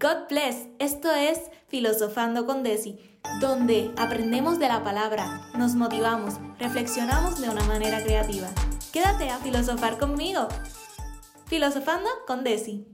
God 0.00 0.28
bless. 0.30 0.66
Esto 0.78 1.12
es 1.12 1.38
Filosofando 1.68 2.46
con 2.46 2.62
Desi, 2.62 2.98
donde 3.38 3.92
aprendemos 3.98 4.58
de 4.58 4.66
la 4.66 4.82
palabra, 4.82 5.42
nos 5.58 5.74
motivamos, 5.74 6.36
reflexionamos 6.58 7.38
de 7.38 7.50
una 7.50 7.62
manera 7.64 8.02
creativa. 8.02 8.48
Quédate 8.94 9.28
a 9.28 9.36
filosofar 9.40 9.98
conmigo. 9.98 10.48
Filosofando 11.48 12.08
con 12.26 12.44
Desi. 12.44 12.86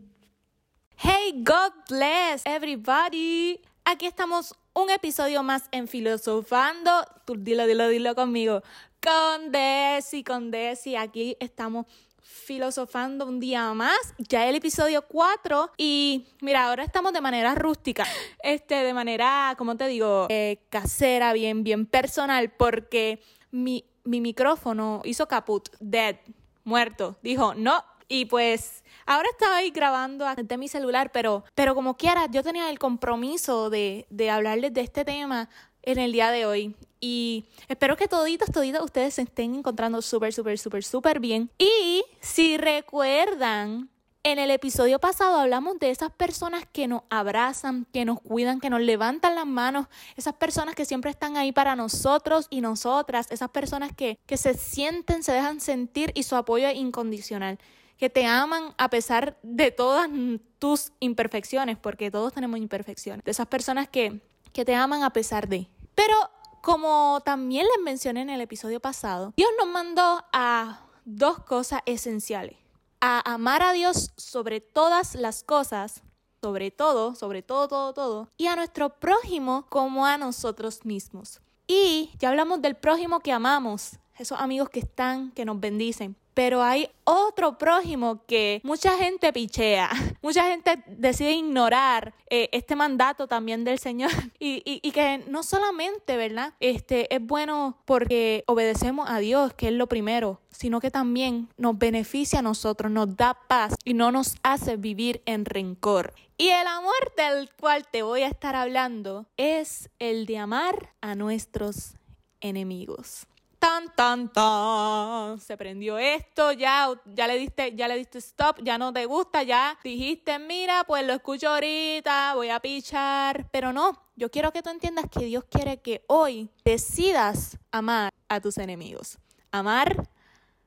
Hey, 0.96 1.44
God 1.44 1.72
bless 1.88 2.42
everybody. 2.44 3.60
Aquí 3.84 4.06
estamos 4.06 4.56
un 4.74 4.90
episodio 4.90 5.44
más 5.44 5.68
en 5.70 5.86
Filosofando. 5.86 6.90
Tú 7.24 7.36
dilo, 7.38 7.68
dilo, 7.68 7.86
dilo 7.86 8.16
conmigo. 8.16 8.62
Con 9.00 9.52
Desi, 9.52 10.24
con 10.24 10.50
Desi. 10.50 10.96
Aquí 10.96 11.36
estamos 11.38 11.86
filosofando 12.26 13.26
un 13.26 13.40
día 13.40 13.72
más, 13.74 14.14
ya 14.18 14.48
el 14.48 14.56
episodio 14.56 15.02
4 15.02 15.72
y 15.76 16.26
mira, 16.40 16.66
ahora 16.66 16.84
estamos 16.84 17.12
de 17.12 17.20
manera 17.20 17.54
rústica, 17.54 18.06
este, 18.42 18.74
de 18.76 18.92
manera, 18.92 19.54
como 19.56 19.76
te 19.76 19.86
digo, 19.86 20.26
eh, 20.28 20.58
casera, 20.68 21.32
bien, 21.32 21.64
bien 21.64 21.86
personal, 21.86 22.50
porque 22.50 23.20
mi, 23.50 23.84
mi 24.04 24.20
micrófono 24.20 25.02
hizo 25.04 25.26
caput, 25.28 25.68
dead, 25.80 26.16
muerto, 26.64 27.16
dijo, 27.22 27.54
no, 27.54 27.84
y 28.08 28.26
pues 28.26 28.84
ahora 29.06 29.28
estoy 29.30 29.70
grabando 29.70 30.26
desde 30.36 30.58
mi 30.58 30.68
celular, 30.68 31.10
pero, 31.12 31.44
pero 31.54 31.74
como 31.74 31.96
quiera, 31.96 32.26
yo 32.26 32.42
tenía 32.42 32.70
el 32.70 32.78
compromiso 32.78 33.70
de, 33.70 34.06
de 34.10 34.30
hablarles 34.30 34.72
de 34.72 34.82
este 34.82 35.04
tema 35.04 35.48
en 35.86 35.98
el 35.98 36.12
día 36.12 36.30
de 36.30 36.44
hoy. 36.44 36.76
Y 37.00 37.46
espero 37.68 37.96
que 37.96 38.08
toditos, 38.08 38.50
toditos 38.50 38.84
ustedes 38.84 39.14
se 39.14 39.22
estén 39.22 39.54
encontrando 39.54 40.02
súper, 40.02 40.34
súper, 40.34 40.58
súper, 40.58 40.84
súper 40.84 41.20
bien. 41.20 41.50
Y 41.58 42.04
si 42.20 42.58
recuerdan, 42.58 43.88
en 44.26 44.40
el 44.40 44.50
episodio 44.50 44.98
pasado 44.98 45.38
hablamos 45.38 45.78
de 45.78 45.90
esas 45.90 46.10
personas 46.10 46.64
que 46.72 46.88
nos 46.88 47.02
abrazan, 47.10 47.86
que 47.92 48.04
nos 48.04 48.20
cuidan, 48.20 48.58
que 48.58 48.70
nos 48.70 48.80
levantan 48.80 49.36
las 49.36 49.46
manos, 49.46 49.86
esas 50.16 50.34
personas 50.34 50.74
que 50.74 50.84
siempre 50.84 51.12
están 51.12 51.36
ahí 51.36 51.52
para 51.52 51.76
nosotros 51.76 52.48
y 52.50 52.60
nosotras, 52.60 53.28
esas 53.30 53.50
personas 53.50 53.92
que, 53.94 54.18
que 54.26 54.36
se 54.36 54.54
sienten, 54.54 55.22
se 55.22 55.30
dejan 55.30 55.60
sentir 55.60 56.10
y 56.16 56.24
su 56.24 56.34
apoyo 56.34 56.66
es 56.66 56.76
incondicional, 56.76 57.60
que 57.98 58.10
te 58.10 58.26
aman 58.26 58.74
a 58.78 58.90
pesar 58.90 59.38
de 59.44 59.70
todas 59.70 60.10
tus 60.58 60.90
imperfecciones, 60.98 61.78
porque 61.78 62.10
todos 62.10 62.32
tenemos 62.32 62.58
imperfecciones, 62.58 63.24
de 63.24 63.30
esas 63.30 63.46
personas 63.46 63.88
que, 63.88 64.20
que 64.52 64.64
te 64.64 64.74
aman 64.74 65.04
a 65.04 65.10
pesar 65.10 65.46
de. 65.46 65.68
Pero 66.06 66.30
como 66.60 67.20
también 67.24 67.66
les 67.66 67.82
mencioné 67.82 68.20
en 68.20 68.30
el 68.30 68.40
episodio 68.40 68.78
pasado, 68.78 69.32
Dios 69.36 69.50
nos 69.58 69.66
mandó 69.66 70.24
a 70.32 70.82
dos 71.04 71.40
cosas 71.40 71.80
esenciales. 71.84 72.56
A 73.00 73.32
amar 73.34 73.62
a 73.64 73.72
Dios 73.72 74.12
sobre 74.16 74.60
todas 74.60 75.16
las 75.16 75.42
cosas, 75.42 76.04
sobre 76.40 76.70
todo, 76.70 77.16
sobre 77.16 77.42
todo, 77.42 77.66
todo, 77.66 77.92
todo, 77.92 78.28
y 78.36 78.46
a 78.46 78.54
nuestro 78.54 79.00
prójimo 79.00 79.66
como 79.68 80.06
a 80.06 80.16
nosotros 80.16 80.84
mismos. 80.84 81.40
Y 81.66 82.12
ya 82.20 82.28
hablamos 82.28 82.62
del 82.62 82.76
prójimo 82.76 83.18
que 83.18 83.32
amamos, 83.32 83.98
esos 84.16 84.38
amigos 84.38 84.70
que 84.70 84.78
están, 84.78 85.32
que 85.32 85.44
nos 85.44 85.58
bendicen 85.58 86.14
pero 86.36 86.62
hay 86.62 86.90
otro 87.04 87.56
prójimo 87.56 88.26
que 88.26 88.60
mucha 88.62 88.98
gente 88.98 89.32
pichea, 89.32 89.88
mucha 90.20 90.44
gente 90.44 90.84
decide 90.86 91.32
ignorar 91.32 92.12
eh, 92.28 92.50
este 92.52 92.76
mandato 92.76 93.26
también 93.26 93.64
del 93.64 93.78
Señor 93.78 94.10
y, 94.38 94.62
y, 94.66 94.90
que 94.90 95.24
no 95.28 95.42
solamente, 95.42 96.18
¿verdad? 96.18 96.52
Este 96.60 97.12
es 97.14 97.22
bueno 97.22 97.78
porque 97.86 98.44
obedecemos 98.46 99.08
a 99.08 99.18
Dios, 99.18 99.54
que 99.54 99.68
es 99.68 99.72
lo 99.72 99.86
primero, 99.86 100.42
sino 100.50 100.78
que 100.78 100.90
también 100.90 101.48
nos 101.56 101.78
beneficia 101.78 102.40
a 102.40 102.42
nosotros, 102.42 102.92
nos 102.92 103.16
da 103.16 103.38
paz 103.48 103.74
y 103.82 103.94
no 103.94 104.12
nos 104.12 104.36
hace 104.42 104.76
vivir 104.76 105.22
en 105.24 105.46
rencor. 105.46 106.12
Y 106.36 106.48
el 106.48 106.66
amor 106.66 107.14
del 107.16 107.48
cual 107.58 107.86
te 107.90 108.02
voy 108.02 108.20
a 108.20 108.28
estar 108.28 108.56
hablando 108.56 109.24
es 109.38 109.88
el 109.98 110.26
de 110.26 110.36
amar 110.36 110.92
a 111.00 111.14
nuestros 111.14 111.94
enemigos 112.42 113.26
tan, 113.66 113.92
tan, 113.96 114.32
tan. 114.32 115.40
Se 115.40 115.56
prendió 115.56 115.98
esto, 115.98 116.52
ya, 116.52 116.88
ya 117.04 117.26
le 117.26 117.36
diste, 117.36 117.74
ya 117.74 117.88
le 117.88 117.96
diste 117.96 118.18
stop, 118.18 118.62
ya 118.62 118.78
no 118.78 118.92
te 118.92 119.06
gusta, 119.06 119.42
ya 119.42 119.76
dijiste, 119.82 120.38
mira, 120.38 120.84
pues 120.84 121.04
lo 121.04 121.12
escucho 121.12 121.48
ahorita, 121.48 122.34
voy 122.36 122.50
a 122.50 122.60
pichar. 122.60 123.48
Pero 123.50 123.72
no, 123.72 124.00
yo 124.14 124.30
quiero 124.30 124.52
que 124.52 124.62
tú 124.62 124.70
entiendas 124.70 125.06
que 125.10 125.24
Dios 125.24 125.42
quiere 125.50 125.80
que 125.80 126.04
hoy 126.06 126.48
decidas 126.64 127.58
amar 127.72 128.12
a 128.28 128.40
tus 128.40 128.56
enemigos. 128.58 129.18
Amar 129.50 130.08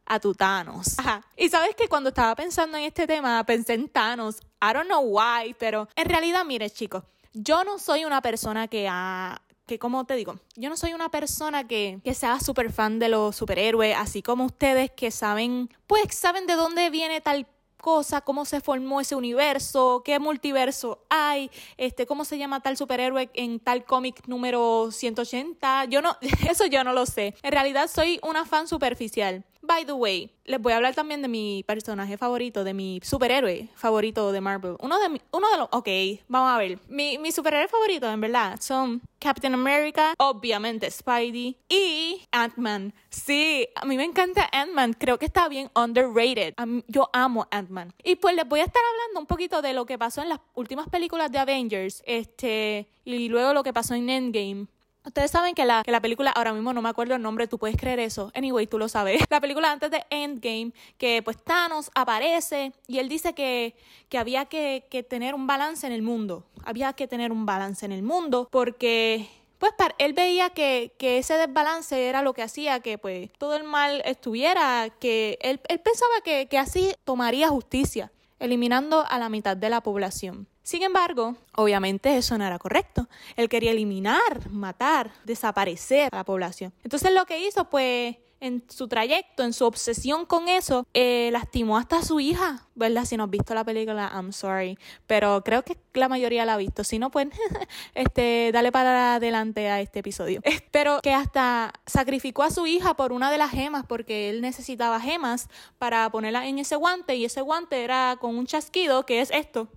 a 0.05 0.19
tu 0.19 0.33
Thanos. 0.33 0.97
Y 1.37 1.47
sabes 1.47 1.75
que 1.75 1.87
cuando 1.87 2.09
estaba 2.09 2.35
pensando 2.35 2.77
en 2.77 2.83
este 2.83 3.07
tema, 3.07 3.41
pensé 3.45 3.75
en 3.75 3.87
Thanos. 3.87 4.41
I 4.61 4.73
don't 4.73 4.87
know 4.87 5.03
why, 5.03 5.55
pero 5.57 5.87
en 5.95 6.09
realidad, 6.09 6.43
mire, 6.43 6.69
chicos, 6.69 7.03
yo 7.31 7.63
no 7.63 7.79
soy 7.79 8.03
una 8.03 8.21
persona 8.21 8.67
que 8.67 8.89
ha 8.89 9.41
que 9.69 9.77
como 9.77 10.03
te 10.03 10.15
digo, 10.15 10.39
yo 10.55 10.67
no 10.67 10.75
soy 10.75 10.93
una 10.93 11.09
persona 11.09 11.67
que, 11.67 11.99
que 12.03 12.15
sea 12.15 12.39
súper 12.39 12.71
fan 12.71 12.97
de 12.97 13.07
los 13.07 13.35
superhéroes, 13.35 13.95
así 13.95 14.23
como 14.23 14.45
ustedes 14.45 14.89
que 14.89 15.11
saben, 15.11 15.69
pues 15.85 16.15
saben 16.15 16.47
de 16.47 16.55
dónde 16.55 16.89
viene 16.89 17.21
tal 17.21 17.45
cosa, 17.79 18.21
cómo 18.21 18.45
se 18.45 18.61
formó 18.61 18.99
ese 18.99 19.15
universo, 19.15 20.01
qué 20.03 20.17
multiverso 20.17 21.05
hay, 21.07 21.51
este, 21.77 22.07
cómo 22.07 22.25
se 22.25 22.39
llama 22.39 22.61
tal 22.61 22.77
superhéroe 22.77 23.29
en 23.35 23.59
tal 23.59 23.85
cómic 23.85 24.27
número 24.27 24.89
180. 24.91 25.85
Yo 25.85 26.01
no, 26.01 26.17
eso 26.49 26.65
yo 26.65 26.83
no 26.83 26.91
lo 26.91 27.05
sé. 27.05 27.35
En 27.43 27.51
realidad 27.51 27.87
soy 27.87 28.19
una 28.23 28.45
fan 28.45 28.67
superficial. 28.67 29.45
By 29.69 29.85
the 29.85 29.93
way, 29.93 30.31
les 30.45 30.59
voy 30.59 30.73
a 30.73 30.77
hablar 30.77 30.95
también 30.95 31.21
de 31.21 31.27
mi 31.27 31.63
personaje 31.67 32.17
favorito, 32.17 32.63
de 32.63 32.73
mi 32.73 32.99
superhéroe 33.03 33.69
favorito 33.75 34.31
de 34.31 34.41
Marvel. 34.41 34.75
Uno 34.79 34.97
de, 34.97 35.21
uno 35.31 35.51
de 35.51 35.57
los, 35.59 35.69
ok, 35.71 35.87
vamos 36.27 36.49
a 36.51 36.57
ver. 36.57 36.79
Mi, 36.87 37.19
mi 37.19 37.31
superhéroe 37.31 37.69
en 38.01 38.19
verdad, 38.19 38.59
son 38.59 38.99
Captain 39.19 39.53
America, 39.53 40.15
obviamente 40.17 40.89
Spidey 40.89 41.55
y 41.69 42.19
Ant-Man. 42.31 42.95
Sí, 43.11 43.67
a 43.75 43.85
mí 43.85 43.95
me 43.95 44.05
encanta 44.05 44.49
Ant-Man, 44.51 44.93
creo 44.93 45.19
que 45.19 45.27
está 45.27 45.47
bien 45.47 45.69
underrated. 45.75 46.55
yo 46.87 47.07
amo 47.13 47.47
Ant-Man. 47.51 47.93
Y 48.03 48.15
pues 48.15 48.35
les 48.35 48.49
voy 48.49 48.61
a 48.61 48.63
estar 48.63 48.81
hablando 48.81 49.19
un 49.19 49.27
poquito 49.27 49.61
de 49.61 49.73
lo 49.73 49.85
que 49.85 49.99
pasó 49.99 50.23
en 50.23 50.29
las 50.29 50.39
últimas 50.55 50.89
películas 50.89 51.31
de 51.31 51.37
Avengers, 51.37 52.01
este, 52.07 52.89
y 53.05 53.29
luego 53.29 53.53
lo 53.53 53.61
que 53.61 53.71
pasó 53.71 53.93
en 53.93 54.09
Endgame. 54.09 54.65
Ustedes 55.09 55.31
saben 55.31 55.55
que 55.55 55.65
la, 55.65 55.81
que 55.81 55.91
la 55.91 56.01
película, 56.01 56.29
ahora 56.29 56.53
mismo 56.53 56.71
no 56.71 56.83
me 56.83 56.89
acuerdo 56.89 57.15
el 57.15 57.21
nombre, 57.23 57.47
tú 57.47 57.57
puedes 57.57 57.75
creer 57.77 57.99
eso. 57.99 58.31
Anyway, 58.35 58.67
tú 58.67 58.77
lo 58.77 58.87
sabes. 58.87 59.19
La 59.31 59.41
película 59.41 59.71
antes 59.71 59.89
de 59.89 60.05
Endgame, 60.11 60.71
que 60.99 61.23
pues 61.23 61.43
Thanos 61.43 61.89
aparece 61.95 62.73
y 62.85 62.99
él 62.99 63.09
dice 63.09 63.33
que, 63.33 63.75
que 64.07 64.19
había 64.19 64.45
que, 64.45 64.85
que 64.91 65.01
tener 65.01 65.33
un 65.33 65.47
balance 65.47 65.87
en 65.87 65.93
el 65.93 66.03
mundo. 66.03 66.45
Había 66.63 66.93
que 66.93 67.07
tener 67.07 67.31
un 67.31 67.47
balance 67.47 67.87
en 67.87 67.91
el 67.91 68.03
mundo 68.03 68.47
porque 68.51 69.27
pues 69.57 69.73
para, 69.75 69.95
él 69.97 70.13
veía 70.13 70.51
que, 70.51 70.93
que, 70.99 71.17
ese 71.17 71.33
desbalance 71.33 72.07
era 72.07 72.21
lo 72.21 72.33
que 72.33 72.43
hacía 72.43 72.79
que 72.79 72.99
pues 72.99 73.31
todo 73.39 73.55
el 73.55 73.63
mal 73.63 74.03
estuviera, 74.05 74.89
que 74.99 75.39
él, 75.41 75.59
él 75.69 75.79
pensaba 75.79 76.21
que, 76.23 76.47
que 76.47 76.59
así 76.59 76.93
tomaría 77.03 77.49
justicia, 77.49 78.11
eliminando 78.37 79.03
a 79.09 79.17
la 79.17 79.29
mitad 79.29 79.57
de 79.57 79.71
la 79.71 79.81
población. 79.81 80.47
Sin 80.69 80.83
embargo, 80.83 81.35
obviamente 81.55 82.15
eso 82.15 82.37
no 82.37 82.45
era 82.45 82.59
correcto. 82.59 83.07
Él 83.35 83.49
quería 83.49 83.71
eliminar, 83.71 84.51
matar, 84.51 85.09
desaparecer 85.23 86.09
a 86.11 86.17
la 86.17 86.23
población. 86.23 86.71
Entonces 86.83 87.11
lo 87.11 87.25
que 87.25 87.43
hizo, 87.43 87.71
pues, 87.71 88.17
en 88.39 88.63
su 88.69 88.87
trayecto, 88.87 89.41
en 89.41 89.53
su 89.53 89.65
obsesión 89.65 90.27
con 90.27 90.47
eso, 90.47 90.85
eh, 90.93 91.29
lastimó 91.31 91.75
hasta 91.75 91.97
a 91.97 92.03
su 92.03 92.19
hija, 92.19 92.67
¿verdad? 92.75 93.05
Si 93.05 93.17
no 93.17 93.23
has 93.23 93.31
visto 93.31 93.55
la 93.55 93.63
película, 93.63 94.11
I'm 94.13 94.31
sorry, 94.31 94.77
pero 95.07 95.43
creo 95.43 95.63
que 95.63 95.75
la 95.95 96.07
mayoría 96.07 96.45
la 96.45 96.53
ha 96.53 96.57
visto. 96.57 96.83
Si 96.83 96.99
no, 96.99 97.09
pues, 97.09 97.29
este, 97.95 98.51
dale 98.53 98.71
para 98.71 99.15
adelante 99.15 99.69
a 99.69 99.81
este 99.81 100.01
episodio. 100.01 100.39
Pero 100.69 100.99
que 101.01 101.13
hasta 101.13 101.73
sacrificó 101.87 102.43
a 102.43 102.51
su 102.51 102.67
hija 102.67 102.93
por 102.93 103.11
una 103.11 103.31
de 103.31 103.39
las 103.39 103.49
gemas, 103.49 103.87
porque 103.87 104.29
él 104.29 104.41
necesitaba 104.41 104.99
gemas 104.99 105.47
para 105.79 106.07
ponerla 106.11 106.45
en 106.45 106.59
ese 106.59 106.75
guante, 106.75 107.15
y 107.15 107.25
ese 107.25 107.41
guante 107.41 107.83
era 107.83 108.17
con 108.21 108.37
un 108.37 108.45
chasquido, 108.45 109.07
que 109.07 109.21
es 109.21 109.31
esto 109.31 109.67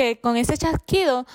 que 0.00 0.18
con 0.18 0.38
ese 0.38 0.56
chasquido 0.56 1.26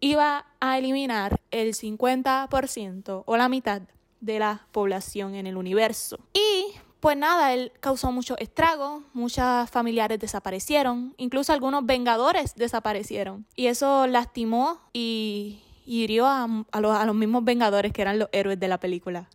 iba 0.00 0.46
a 0.58 0.78
eliminar 0.78 1.42
el 1.50 1.74
50% 1.74 3.22
o 3.26 3.36
la 3.36 3.50
mitad 3.50 3.82
de 4.22 4.38
la 4.38 4.66
población 4.72 5.34
en 5.34 5.46
el 5.46 5.58
universo. 5.58 6.18
Y 6.32 6.72
pues 7.00 7.18
nada, 7.18 7.52
él 7.52 7.70
causó 7.80 8.12
mucho 8.12 8.38
estrago, 8.38 9.02
muchos 9.12 9.68
familiares 9.68 10.18
desaparecieron, 10.18 11.12
incluso 11.18 11.52
algunos 11.52 11.84
vengadores 11.84 12.54
desaparecieron. 12.54 13.44
Y 13.56 13.66
eso 13.66 14.06
lastimó 14.06 14.80
y 14.94 15.60
hirió 15.84 16.26
a, 16.26 16.48
los, 16.80 16.96
a 16.96 17.04
los 17.04 17.14
mismos 17.14 17.44
vengadores 17.44 17.92
que 17.92 18.00
eran 18.00 18.18
los 18.18 18.30
héroes 18.32 18.58
de 18.58 18.68
la 18.68 18.80
película 18.80 19.28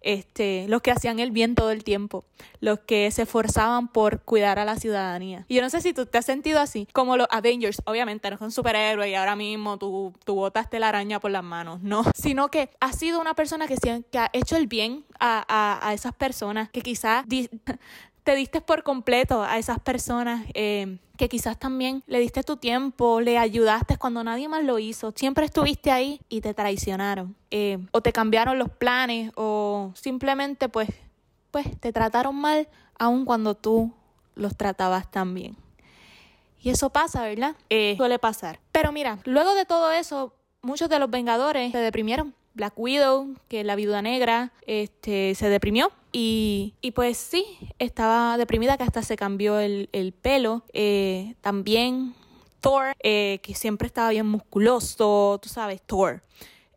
este, 0.00 0.66
los 0.68 0.82
que 0.82 0.90
hacían 0.90 1.18
el 1.18 1.30
bien 1.30 1.54
todo 1.54 1.70
el 1.70 1.84
tiempo, 1.84 2.24
los 2.60 2.80
que 2.80 3.10
se 3.10 3.22
esforzaban 3.22 3.88
por 3.88 4.22
cuidar 4.22 4.58
a 4.58 4.64
la 4.64 4.76
ciudadanía. 4.76 5.44
Y 5.48 5.56
yo 5.56 5.62
no 5.62 5.70
sé 5.70 5.80
si 5.80 5.92
tú 5.92 6.06
te 6.06 6.18
has 6.18 6.26
sentido 6.26 6.60
así, 6.60 6.86
como 6.92 7.16
los 7.16 7.26
Avengers, 7.30 7.82
obviamente 7.84 8.30
no 8.30 8.38
son 8.38 8.52
superhéroes 8.52 9.10
y 9.10 9.14
ahora 9.14 9.36
mismo 9.36 9.78
tú, 9.78 10.12
tú 10.24 10.34
botaste 10.34 10.78
la 10.78 10.88
araña 10.88 11.20
por 11.20 11.30
las 11.30 11.44
manos, 11.44 11.80
no, 11.82 12.04
sino 12.14 12.48
que 12.48 12.70
has 12.80 12.98
sido 12.98 13.20
una 13.20 13.34
persona 13.34 13.66
que, 13.66 13.76
que 14.10 14.18
ha 14.18 14.30
hecho 14.32 14.56
el 14.56 14.66
bien 14.66 15.04
a, 15.18 15.44
a, 15.48 15.88
a 15.88 15.94
esas 15.94 16.14
personas 16.14 16.70
que 16.70 16.82
quizás 16.82 17.24
te 18.26 18.34
diste 18.34 18.60
por 18.60 18.82
completo 18.82 19.44
a 19.44 19.56
esas 19.56 19.78
personas 19.78 20.44
eh, 20.54 20.98
que 21.16 21.28
quizás 21.28 21.56
también 21.60 22.02
le 22.08 22.18
diste 22.18 22.42
tu 22.42 22.56
tiempo, 22.56 23.20
le 23.20 23.38
ayudaste 23.38 23.98
cuando 23.98 24.24
nadie 24.24 24.48
más 24.48 24.64
lo 24.64 24.80
hizo, 24.80 25.12
siempre 25.14 25.44
estuviste 25.44 25.92
ahí 25.92 26.20
y 26.28 26.40
te 26.40 26.52
traicionaron, 26.52 27.36
eh, 27.52 27.78
o 27.92 28.00
te 28.00 28.12
cambiaron 28.12 28.58
los 28.58 28.68
planes, 28.68 29.30
o 29.36 29.92
simplemente 29.94 30.68
pues, 30.68 30.88
pues 31.52 31.78
te 31.78 31.92
trataron 31.92 32.34
mal 32.34 32.66
aun 32.98 33.24
cuando 33.24 33.54
tú 33.54 33.92
los 34.34 34.56
tratabas 34.56 35.08
tan 35.08 35.32
bien. 35.32 35.56
Y 36.60 36.70
eso 36.70 36.90
pasa, 36.90 37.22
¿verdad? 37.22 37.54
Eh, 37.70 37.94
suele 37.96 38.18
pasar. 38.18 38.58
Pero 38.72 38.90
mira, 38.90 39.20
luego 39.24 39.54
de 39.54 39.66
todo 39.66 39.92
eso, 39.92 40.34
muchos 40.62 40.88
de 40.88 40.98
los 40.98 41.08
Vengadores 41.08 41.70
se 41.70 41.78
deprimieron. 41.78 42.34
Black 42.56 42.72
Widow, 42.76 43.36
que 43.48 43.60
es 43.60 43.66
la 43.66 43.76
viuda 43.76 44.02
negra, 44.02 44.50
este, 44.66 45.34
se 45.34 45.48
deprimió. 45.48 45.92
Y, 46.10 46.72
y, 46.80 46.92
pues 46.92 47.18
sí, 47.18 47.44
estaba 47.78 48.38
deprimida 48.38 48.78
que 48.78 48.84
hasta 48.84 49.02
se 49.02 49.16
cambió 49.16 49.60
el, 49.60 49.90
el 49.92 50.12
pelo. 50.12 50.62
Eh, 50.72 51.34
también 51.42 52.14
Thor, 52.60 52.94
eh, 53.02 53.38
que 53.42 53.54
siempre 53.54 53.86
estaba 53.86 54.08
bien 54.10 54.26
musculoso, 54.26 55.38
tú 55.42 55.50
sabes, 55.50 55.82
Thor. 55.82 56.22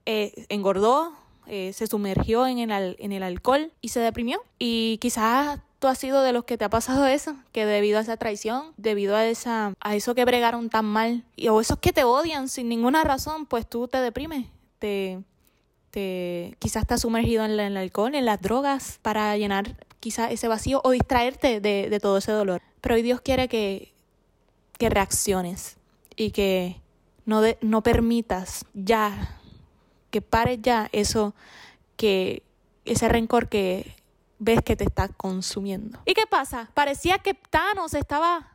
Eh, 0.05 0.45
engordó, 0.49 1.13
se 1.47 1.87
sumergió 1.87 2.45
en 2.45 2.59
el, 2.69 2.95
en 2.99 3.11
el 3.11 3.23
alcohol 3.23 3.71
y 3.81 3.87
se 3.87 4.01
deprimió. 4.01 4.43
Y 4.59 4.99
quizás 5.01 5.59
tú 5.79 5.87
has 5.87 5.97
sido 5.97 6.21
de 6.21 6.33
los 6.33 6.43
que 6.43 6.57
te 6.57 6.65
ha 6.65 6.69
pasado 6.69 7.07
eso, 7.07 7.35
que 7.53 7.65
debido 7.65 7.97
a 7.97 8.01
esa 8.01 8.17
traición, 8.17 8.73
debido 8.77 9.15
a 9.15 9.25
esa 9.25 9.73
a 9.79 9.95
eso 9.95 10.13
que 10.13 10.25
bregaron 10.25 10.69
tan 10.69 10.85
mal, 10.85 11.23
y, 11.35 11.47
o 11.47 11.59
esos 11.59 11.79
que 11.79 11.93
te 11.93 12.03
odian 12.03 12.49
sin 12.49 12.69
ninguna 12.69 13.03
razón, 13.03 13.47
pues 13.47 13.67
tú 13.67 13.87
te 13.87 13.97
deprimes, 13.99 14.45
te 14.77 15.23
te, 15.91 16.55
quizás 16.59 16.83
estás 16.83 17.01
sumergido 17.01 17.45
en, 17.45 17.59
el 17.59 17.77
alcohol, 17.77 18.15
en 18.15 18.25
las 18.25 18.41
drogas, 18.41 18.99
para 19.01 19.35
llenar 19.37 19.75
quizás 19.99 20.31
ese 20.31 20.47
vacío 20.47 20.81
o 20.83 20.91
distraerte 20.91 21.59
de, 21.59 21.89
de 21.89 21.99
todo 21.99 22.17
ese 22.17 22.31
dolor. 22.31 22.61
Pero 22.81 22.95
hoy 22.95 23.01
Dios 23.01 23.21
quiere 23.21 23.47
que, 23.47 23.93
que 24.77 24.89
reacciones 24.89 25.77
y 26.15 26.31
que 26.31 26.81
no, 27.25 27.41
de, 27.41 27.57
no 27.61 27.83
permitas 27.83 28.65
ya, 28.73 29.39
que 30.09 30.21
pares 30.21 30.59
ya 30.61 30.89
eso, 30.91 31.33
que 31.97 32.43
ese 32.85 33.07
rencor 33.09 33.49
que 33.49 33.95
ves 34.39 34.61
que 34.63 34.75
te 34.75 34.85
está 34.85 35.09
consumiendo. 35.09 35.99
¿Y 36.05 36.13
qué 36.13 36.25
pasa? 36.27 36.71
Parecía 36.73 37.19
que 37.19 37.33
Thanos 37.33 37.93
estaba 37.93 38.47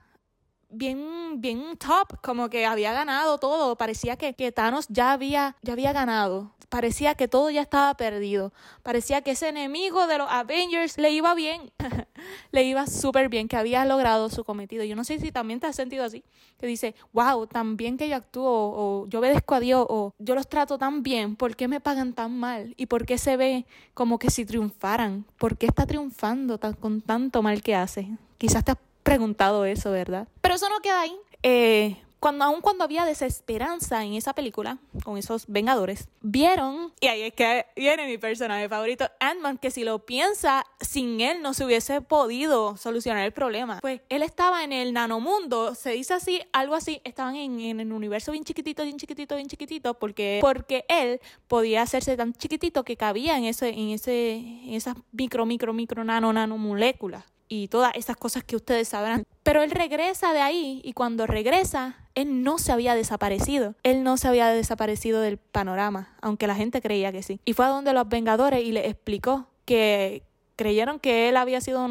bien, 0.71 1.41
bien 1.41 1.77
top, 1.77 2.21
como 2.23 2.49
que 2.51 2.67
había 2.67 2.93
ganado 2.93 3.39
todo. 3.39 3.77
Parecía 3.77 4.17
que, 4.17 4.35
que 4.35 4.53
Thanos 4.53 4.87
ya 4.89 5.13
había, 5.13 5.57
ya 5.63 5.73
había 5.73 5.93
ganado 5.93 6.55
parecía 6.75 7.15
que 7.15 7.29
todo 7.29 7.51
ya 7.51 7.63
estaba 7.63 7.95
perdido. 7.97 8.53
Parecía 8.83 9.23
que 9.23 9.31
ese 9.31 9.49
enemigo 9.49 10.09
de 10.09 10.19
los 10.19 10.29
Avengers 10.29 10.99
le 10.99 11.13
iba 11.13 11.33
bien. 11.37 11.71
le 12.51 12.65
iba 12.65 12.89
súper 12.89 13.29
bien, 13.29 13.47
que 13.47 13.57
había 13.57 13.85
logrado 13.85 14.29
su 14.29 14.43
cometido. 14.43 14.83
Yo 14.83 14.97
no 14.97 15.05
sé 15.05 15.21
si 15.21 15.31
también 15.31 15.61
te 15.61 15.69
has 15.69 15.77
sentido 15.77 16.03
así. 16.03 16.25
Que 16.59 16.67
dice, 16.67 16.97
wow, 17.13 17.47
tan 17.47 17.77
bien 17.77 17.97
que 17.97 18.09
yo 18.09 18.17
actúo, 18.17 18.51
o 18.51 19.07
yo 19.07 19.21
obedezco 19.21 19.55
a 19.55 19.61
Dios, 19.61 19.87
o 19.89 20.15
yo 20.19 20.35
los 20.35 20.49
trato 20.49 20.77
tan 20.77 21.05
bien, 21.05 21.37
¿por 21.37 21.55
qué 21.55 21.69
me 21.69 21.81
pagan 21.81 22.13
tan 22.13 22.37
mal? 22.37 22.75
¿Y 22.77 22.87
por 22.87 23.07
qué 23.07 23.19
se 23.19 23.37
ve 23.37 23.67
como 23.95 24.19
que 24.19 24.31
si 24.31 24.45
triunfaran? 24.45 25.25
¿Por 25.39 25.57
qué 25.57 25.67
está 25.67 25.87
triunfando 25.87 26.59
tan, 26.59 26.75
con 26.75 27.03
tanto 27.03 27.41
mal 27.41 27.63
que 27.63 27.77
hace? 27.77 28.09
Quizás 28.37 28.65
te 28.65 28.73
has 28.73 28.79
preguntado 29.05 29.65
eso, 29.65 29.93
¿verdad? 29.93 30.27
Pero 30.41 30.57
eso 30.57 30.69
no 30.69 30.81
queda 30.81 31.03
ahí. 31.03 31.17
Eh, 31.45 31.97
cuando 32.25 32.47
aun 32.47 32.63
cuando 32.63 32.85
había 32.85 33.05
desesperanza 33.05 34.03
en 34.03 34.15
esa 34.15 34.33
película 34.33 34.79
con 35.05 35.19
esos 35.19 35.45
Vengadores, 35.47 36.09
vieron 36.23 36.91
y 37.03 37.09
ahí 37.09 37.21
es 37.21 37.35
que 37.35 37.67
viene 37.77 38.07
mi 38.07 38.17
personaje 38.17 38.67
favorito, 38.67 39.05
Ant-Man, 39.21 39.59
que 39.59 39.71
si 39.71 39.85
lo 39.85 40.07
piensa, 40.07 40.65
sin 40.81 41.21
él 41.21 41.43
no 41.43 41.53
se 41.53 41.67
hubiese 41.67 42.01
podido 42.01 42.79
solucionar 42.79 43.27
el 43.27 43.33
problema. 43.33 43.81
Pues 43.83 44.01
él 44.09 44.23
estaba 44.23 44.65
en 44.65 44.73
el 44.73 44.95
nanomundo, 44.95 45.75
se 45.75 45.91
dice 45.91 46.15
así, 46.15 46.41
algo 46.55 46.75
así, 46.75 47.03
estaban 47.05 47.37
en, 47.37 47.61
en 47.61 47.81
el 47.81 47.93
universo 47.93 48.33
bien 48.33 48.45
chiquitito, 48.45 48.85
bien 48.85 48.97
chiquitito, 48.97 49.37
bien 49.37 49.49
chiquitito, 49.49 49.93
porque 49.93 50.39
porque 50.41 50.87
él 50.89 51.21
podía 51.47 51.83
hacerse 51.83 52.17
tan 52.17 52.33
chiquitito 52.33 52.85
que 52.85 52.97
cabía 52.97 53.37
en 53.37 53.45
ese 53.45 53.69
en 53.69 53.91
ese 53.91 54.37
en 54.37 54.73
esas 54.73 54.97
micro 55.13 55.45
micro 55.45 55.75
micro 55.75 56.03
nano 56.05 56.33
nano 56.33 56.57
moléculas 56.57 57.34
y 57.49 57.69
todas 57.69 57.93
esas 57.95 58.17
cosas 58.17 58.45
que 58.45 58.57
ustedes 58.57 58.89
sabrán. 58.89 59.25
Pero 59.43 59.63
él 59.63 59.71
regresa 59.71 60.33
de 60.33 60.41
ahí 60.41 60.81
y 60.85 60.93
cuando 60.93 61.27
regresa, 61.27 61.97
él 62.15 62.43
no 62.43 62.59
se 62.59 62.73
había 62.73 62.95
desaparecido. 62.95 63.75
Él 63.83 64.03
no 64.03 64.17
se 64.17 64.29
había 64.29 64.49
desaparecido 64.49 65.21
del 65.21 65.39
panorama, 65.39 66.15
aunque 66.21 66.47
la 66.47 66.55
gente 66.55 66.81
creía 66.81 67.13
que 67.13 67.23
sí. 67.23 67.41
Y 67.45 67.53
fue 67.53 67.67
a 67.67 67.69
donde 67.69 67.93
los 67.93 68.09
Vengadores 68.09 68.65
y 68.65 68.73
le 68.73 68.89
explicó 68.89 69.49
que 69.65 70.23
creyeron 70.57 71.01
que 71.01 71.29
él 71.29 71.37
había 71.37 71.61
sido 71.61 71.87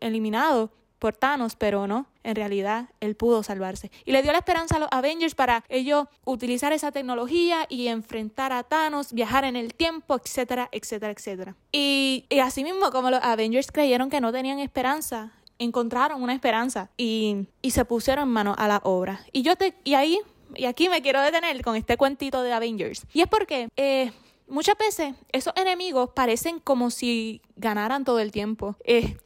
eliminado 0.00 0.70
por 1.00 1.16
Thanos, 1.16 1.56
pero 1.56 1.88
no, 1.88 2.06
en 2.22 2.36
realidad 2.36 2.90
él 3.00 3.16
pudo 3.16 3.42
salvarse. 3.42 3.90
Y 4.04 4.12
le 4.12 4.22
dio 4.22 4.30
la 4.30 4.38
esperanza 4.38 4.76
a 4.76 4.78
los 4.78 4.88
Avengers 4.92 5.34
para 5.34 5.64
ellos 5.68 6.06
utilizar 6.24 6.72
esa 6.72 6.92
tecnología 6.92 7.66
y 7.68 7.88
enfrentar 7.88 8.52
a 8.52 8.62
Thanos, 8.62 9.12
viajar 9.12 9.44
en 9.44 9.56
el 9.56 9.74
tiempo, 9.74 10.20
etcétera, 10.22 10.68
etcétera, 10.70 11.12
etcétera. 11.12 11.56
Y, 11.72 12.26
y 12.28 12.38
así 12.38 12.62
mismo 12.62 12.92
como 12.92 13.10
los 13.10 13.22
Avengers 13.24 13.72
creyeron 13.72 14.10
que 14.10 14.20
no 14.20 14.30
tenían 14.30 14.60
esperanza, 14.60 15.32
encontraron 15.58 16.22
una 16.22 16.34
esperanza 16.34 16.90
y, 16.96 17.46
y 17.62 17.70
se 17.72 17.84
pusieron 17.84 18.28
mano 18.28 18.54
a 18.56 18.68
la 18.68 18.80
obra. 18.84 19.24
Y 19.32 19.42
yo 19.42 19.56
te, 19.56 19.74
y 19.84 19.94
ahí, 19.94 20.20
y 20.54 20.66
aquí 20.66 20.88
me 20.88 21.02
quiero 21.02 21.20
detener 21.22 21.62
con 21.62 21.76
este 21.76 21.96
cuentito 21.96 22.42
de 22.42 22.52
Avengers. 22.52 23.06
Y 23.12 23.22
es 23.22 23.26
porque 23.26 23.68
eh, 23.76 24.12
muchas 24.48 24.76
veces 24.76 25.14
esos 25.32 25.54
enemigos 25.56 26.10
parecen 26.14 26.58
como 26.58 26.90
si 26.90 27.40
ganaran 27.56 28.04
todo 28.04 28.20
el 28.20 28.32
tiempo. 28.32 28.76
Eh, 28.84 29.16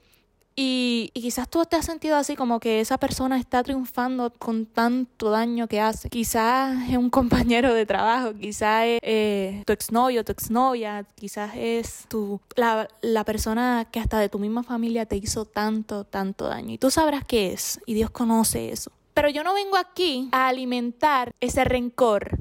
y, 0.56 1.10
quizás 1.14 1.48
tú 1.48 1.64
te 1.64 1.76
has 1.76 1.86
sentido 1.86 2.16
así 2.16 2.36
como 2.36 2.60
que 2.60 2.80
esa 2.80 2.98
persona 2.98 3.38
está 3.38 3.62
triunfando 3.62 4.30
con 4.30 4.66
tanto 4.66 5.30
daño 5.30 5.66
que 5.66 5.80
hace. 5.80 6.08
Quizás 6.10 6.88
es 6.88 6.96
un 6.96 7.10
compañero 7.10 7.74
de 7.74 7.86
trabajo, 7.86 8.34
quizás 8.34 8.84
es 8.84 8.98
eh, 9.02 9.62
tu 9.66 9.72
exnovio, 9.72 10.24
tu 10.24 10.32
exnovia, 10.32 11.04
quizás 11.16 11.52
es 11.56 12.06
tu, 12.08 12.40
la, 12.54 12.88
la 13.02 13.24
persona 13.24 13.88
que 13.90 13.98
hasta 13.98 14.18
de 14.18 14.28
tu 14.28 14.38
misma 14.38 14.62
familia 14.62 15.06
te 15.06 15.16
hizo 15.16 15.44
tanto, 15.44 16.04
tanto 16.04 16.46
daño. 16.46 16.72
Y 16.72 16.78
tú 16.78 16.90
sabrás 16.90 17.24
qué 17.24 17.52
es, 17.52 17.80
y 17.86 17.94
Dios 17.94 18.10
conoce 18.10 18.70
eso. 18.70 18.92
Pero 19.12 19.28
yo 19.28 19.44
no 19.44 19.54
vengo 19.54 19.76
aquí 19.76 20.28
a 20.32 20.48
alimentar 20.48 21.32
ese 21.40 21.64
rencor 21.64 22.38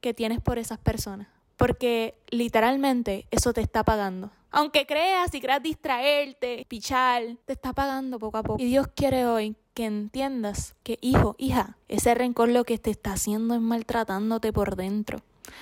que 0.00 0.14
tienes 0.14 0.40
por 0.40 0.58
esas 0.58 0.78
personas, 0.78 1.28
porque 1.56 2.18
literalmente 2.30 3.26
eso 3.30 3.52
te 3.52 3.60
está 3.60 3.84
pagando. 3.84 4.30
Aunque 4.50 4.86
creas 4.86 5.34
y 5.34 5.40
creas 5.40 5.62
distraerte, 5.62 6.66
pichar, 6.68 7.22
te 7.44 7.52
está 7.52 7.72
pagando 7.72 8.18
poco 8.18 8.38
a 8.38 8.42
poco. 8.42 8.62
Y 8.62 8.66
Dios 8.66 8.88
quiere 8.94 9.26
hoy 9.26 9.56
que 9.74 9.84
entiendas 9.84 10.74
que, 10.82 10.98
hijo, 11.02 11.34
hija, 11.38 11.76
ese 11.88 12.14
rencor 12.14 12.48
lo 12.48 12.64
que 12.64 12.78
te 12.78 12.90
está 12.90 13.12
haciendo 13.12 13.54
es 13.54 13.60
maltratándote 13.60 14.52
por 14.52 14.76
dentro. 14.76 15.18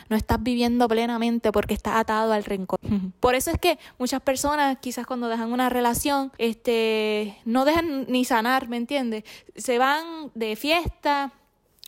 No 0.08 0.16
estás 0.16 0.42
viviendo 0.42 0.88
plenamente 0.88 1.52
porque 1.52 1.74
estás 1.74 1.96
atado 1.96 2.32
al 2.32 2.44
rencor. 2.44 2.78
Por 3.20 3.34
eso 3.34 3.50
es 3.50 3.58
que 3.58 3.78
muchas 3.98 4.20
personas, 4.22 4.78
quizás 4.80 5.06
cuando 5.06 5.28
dejan 5.28 5.52
una 5.52 5.68
relación, 5.68 6.32
este, 6.38 7.36
no 7.44 7.64
dejan 7.64 8.06
ni 8.08 8.24
sanar, 8.24 8.68
¿me 8.68 8.76
entiendes? 8.76 9.24
Se 9.56 9.78
van 9.78 10.30
de 10.34 10.56
fiesta 10.56 11.32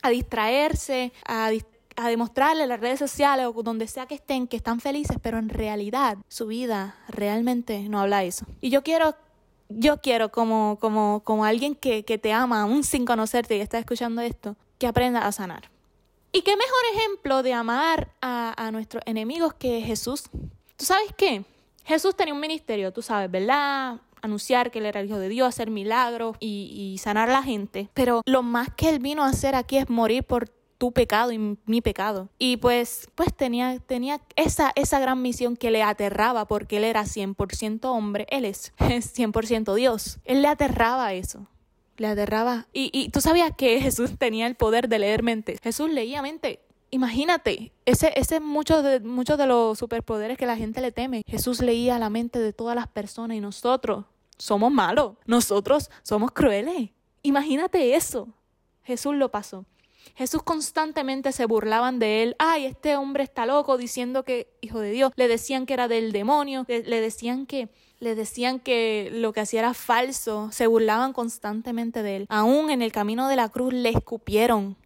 a 0.03 0.11
distraerse, 0.11 1.13
a 1.25 1.51
distraerse 1.51 1.76
a 1.97 2.09
demostrarle 2.09 2.65
en 2.65 2.69
las 2.69 2.81
redes 2.81 2.99
sociales 2.99 3.47
o 3.53 3.63
donde 3.63 3.87
sea 3.87 4.07
que 4.07 4.15
estén 4.15 4.47
que 4.47 4.57
están 4.57 4.81
felices, 4.81 5.17
pero 5.21 5.39
en 5.39 5.49
realidad 5.49 6.19
su 6.29 6.47
vida 6.47 6.97
realmente 7.09 7.89
no 7.89 8.01
habla 8.01 8.25
eso. 8.25 8.47
Y 8.61 8.71
yo 8.71 8.83
quiero, 8.83 9.15
yo 9.69 10.01
quiero 10.01 10.31
como, 10.31 10.79
como, 10.81 11.23
como 11.25 11.45
alguien 11.45 11.75
que, 11.75 12.05
que 12.05 12.19
te 12.19 12.33
ama, 12.33 12.63
aún 12.63 12.85
sin 12.85 13.05
conocerte 13.05 13.57
y 13.57 13.61
está 13.61 13.79
escuchando 13.79 14.23
esto, 14.23 14.57
que 14.79 14.87
aprenda 14.87 15.27
a 15.27 15.33
sanar. 15.33 15.71
¿Y 16.33 16.43
qué 16.43 16.55
mejor 16.57 16.81
ejemplo 16.95 17.43
de 17.43 17.55
amar 17.55 18.13
a, 18.21 18.55
a 18.57 18.71
nuestros 18.71 19.03
enemigos 19.07 19.55
que 19.55 19.81
Jesús? 19.81 20.25
¿Tú 20.77 20.85
sabes 20.85 21.09
qué? 21.17 21.45
Jesús 21.85 22.15
tenía 22.15 22.35
un 22.35 22.41
ministerio, 22.41 22.93
tú 22.93 23.01
sabes, 23.01 23.31
¿verdad? 23.31 24.01
anunciar 24.23 24.71
que 24.71 24.81
él 24.81 24.87
era 24.87 25.01
el 25.01 25.07
hijo 25.07 25.19
de 25.19 25.29
Dios, 25.29 25.49
hacer 25.49 25.71
milagros 25.71 26.37
y, 26.41 26.71
y, 26.73 26.99
sanar 26.99 27.31
a 27.31 27.33
la 27.33 27.43
gente. 27.43 27.89
Pero 27.95 28.23
lo 28.27 28.43
más 28.43 28.69
que 28.77 28.89
él 28.89 28.99
vino 28.99 29.25
a 29.25 29.29
hacer 29.29 29.55
aquí 29.55 29.79
es 29.79 29.89
morir 29.89 30.25
por 30.25 30.49
tu 30.79 30.93
pecado 30.93 31.33
y 31.33 31.59
mi 31.65 31.81
pecado. 31.81 32.29
Y 32.39 32.59
pues, 32.59 33.09
pues 33.15 33.35
tenía, 33.35 33.79
tenía 33.79 34.21
esa, 34.37 34.73
esa 34.77 34.99
gran 34.99 35.23
misión 35.23 35.57
que 35.57 35.71
le 35.71 35.83
aterraba 35.83 36.47
porque 36.47 36.79
él 36.79 36.85
era 36.85 37.05
100% 37.05 37.85
hombre, 37.85 38.27
él 38.31 38.45
es 38.45 38.73
100% 38.79 39.75
Dios. 39.75 40.19
Él 40.25 40.43
le 40.43 40.49
aterraba 40.49 41.13
eso. 41.15 41.47
Le 41.97 42.09
aterraba. 42.09 42.67
Y, 42.73 42.91
y 42.93 43.09
tú 43.09 43.21
sabías 43.21 43.53
que 43.57 43.81
Jesús 43.83 44.19
tenía 44.19 44.47
el 44.47 44.55
poder 44.55 44.89
de 44.89 44.99
leer 44.99 45.23
mente. 45.23 45.59
Jesús 45.63 45.91
leía 45.91 46.23
mente. 46.23 46.61
Imagínate, 46.91 47.73
ese, 47.85 48.13
ese 48.15 48.37
es 48.37 48.43
mucho 48.43 48.83
de, 48.83 49.01
muchos 49.01 49.37
de 49.39 49.47
los 49.47 49.79
superpoderes 49.79 50.39
que 50.39 50.47
la 50.47 50.57
gente 50.57 50.81
le 50.81 50.93
teme. 50.93 51.23
Jesús 51.27 51.61
leía 51.61 51.99
la 51.99 52.11
mente 52.11 52.39
de 52.39 52.53
todas 52.53 52.77
las 52.77 52.87
personas 52.87 53.37
y 53.37 53.41
nosotros 53.41 54.05
somos 54.39 54.71
malos. 54.71 55.15
Nosotros 55.27 55.91
somos 56.03 56.31
crueles. 56.31 56.91
Imagínate 57.23 57.97
eso. 57.97 58.29
Jesús 58.85 59.17
lo 59.17 59.31
pasó. 59.31 59.65
Jesús 60.15 60.43
constantemente 60.43 61.33
se 61.33 61.47
burlaban 61.47 61.99
de 61.99 62.23
él. 62.23 62.37
Ay, 62.39 62.67
este 62.67 62.97
hombre 62.97 63.25
está 63.25 63.47
loco 63.47 63.77
diciendo 63.77 64.25
que 64.25 64.49
hijo 64.61 64.81
de 64.81 64.91
Dios. 64.91 65.13
Le 65.17 65.29
decían 65.29 65.67
que 65.67 65.75
era 65.75 65.89
del 65.89 66.13
demonio. 66.13 66.65
Le, 66.69 67.01
decían 67.01 67.47
que 67.47 67.69
le 67.99 68.15
decían 68.15 68.61
que 68.61 69.09
lo 69.13 69.33
que 69.33 69.41
hacía 69.41 69.61
era 69.61 69.75
falso, 69.75 70.51
se 70.53 70.67
burlaban 70.67 71.13
constantemente 71.13 72.03
de 72.03 72.17
él. 72.17 72.27
Aún 72.29 72.71
en 72.71 72.83
el 72.83 72.93
camino 72.93 73.29
de 73.29 73.37
la 73.37 73.49
cruz 73.49 73.73
le 73.73 73.89
escupieron, 73.89 74.77